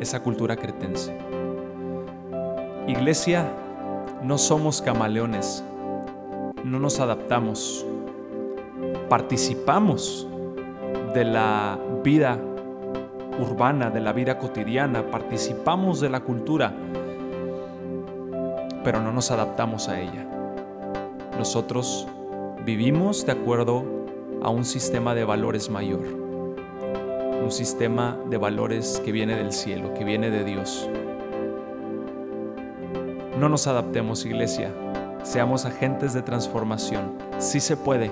esa 0.00 0.20
cultura 0.20 0.56
cretense. 0.56 1.16
Iglesia, 2.88 3.48
no 4.24 4.36
somos 4.36 4.82
camaleones, 4.82 5.62
no 6.64 6.80
nos 6.80 6.98
adaptamos, 6.98 7.86
participamos 9.08 10.26
de 11.14 11.24
la 11.24 11.78
vida 12.02 12.36
urbana, 13.38 13.90
de 13.90 14.00
la 14.00 14.12
vida 14.12 14.38
cotidiana, 14.38 15.08
participamos 15.08 16.00
de 16.00 16.10
la 16.10 16.20
cultura, 16.20 16.74
pero 18.84 19.00
no 19.00 19.12
nos 19.12 19.30
adaptamos 19.30 19.88
a 19.88 20.00
ella. 20.00 20.26
Nosotros 21.36 22.06
vivimos 22.64 23.24
de 23.24 23.32
acuerdo 23.32 23.84
a 24.42 24.50
un 24.50 24.64
sistema 24.64 25.14
de 25.14 25.24
valores 25.24 25.70
mayor, 25.70 26.00
un 27.42 27.50
sistema 27.50 28.18
de 28.28 28.36
valores 28.36 29.00
que 29.04 29.12
viene 29.12 29.36
del 29.36 29.52
cielo, 29.52 29.94
que 29.94 30.04
viene 30.04 30.30
de 30.30 30.44
Dios. 30.44 30.88
No 33.38 33.48
nos 33.48 33.66
adaptemos, 33.66 34.26
iglesia. 34.26 34.74
Seamos 35.22 35.64
agentes 35.64 36.12
de 36.12 36.22
transformación. 36.22 37.12
Sí 37.38 37.60
se 37.60 37.76
puede. 37.76 38.10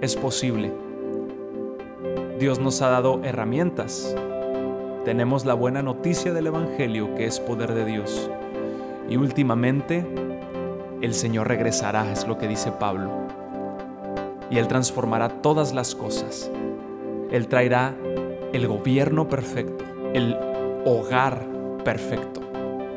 Es 0.00 0.16
posible. 0.16 0.72
Dios 2.38 2.58
nos 2.58 2.82
ha 2.82 2.90
dado 2.90 3.22
herramientas. 3.24 4.14
Tenemos 5.04 5.46
la 5.46 5.54
buena 5.54 5.82
noticia 5.82 6.32
del 6.32 6.48
Evangelio 6.48 7.14
que 7.14 7.24
es 7.24 7.40
poder 7.40 7.72
de 7.72 7.84
Dios. 7.86 8.30
Y 9.10 9.16
últimamente, 9.16 10.06
el 11.02 11.14
Señor 11.14 11.48
regresará, 11.48 12.10
es 12.12 12.28
lo 12.28 12.38
que 12.38 12.46
dice 12.46 12.70
Pablo. 12.70 13.10
Y 14.50 14.58
Él 14.58 14.68
transformará 14.68 15.28
todas 15.42 15.74
las 15.74 15.96
cosas. 15.96 16.48
Él 17.32 17.48
traerá 17.48 17.94
el 18.52 18.68
gobierno 18.68 19.28
perfecto, 19.28 19.84
el 20.14 20.36
hogar 20.84 21.44
perfecto. 21.84 22.40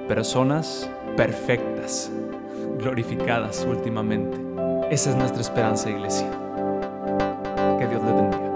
Personas 0.07 0.87
perfectas, 1.17 2.11
glorificadas 2.77 3.65
últimamente. 3.67 4.37
Esa 4.91 5.09
es 5.09 5.15
nuestra 5.15 5.41
esperanza, 5.41 5.89
iglesia. 5.89 6.29
Que 7.79 7.87
Dios 7.87 8.03
le 8.03 8.13
bendiga. 8.13 8.52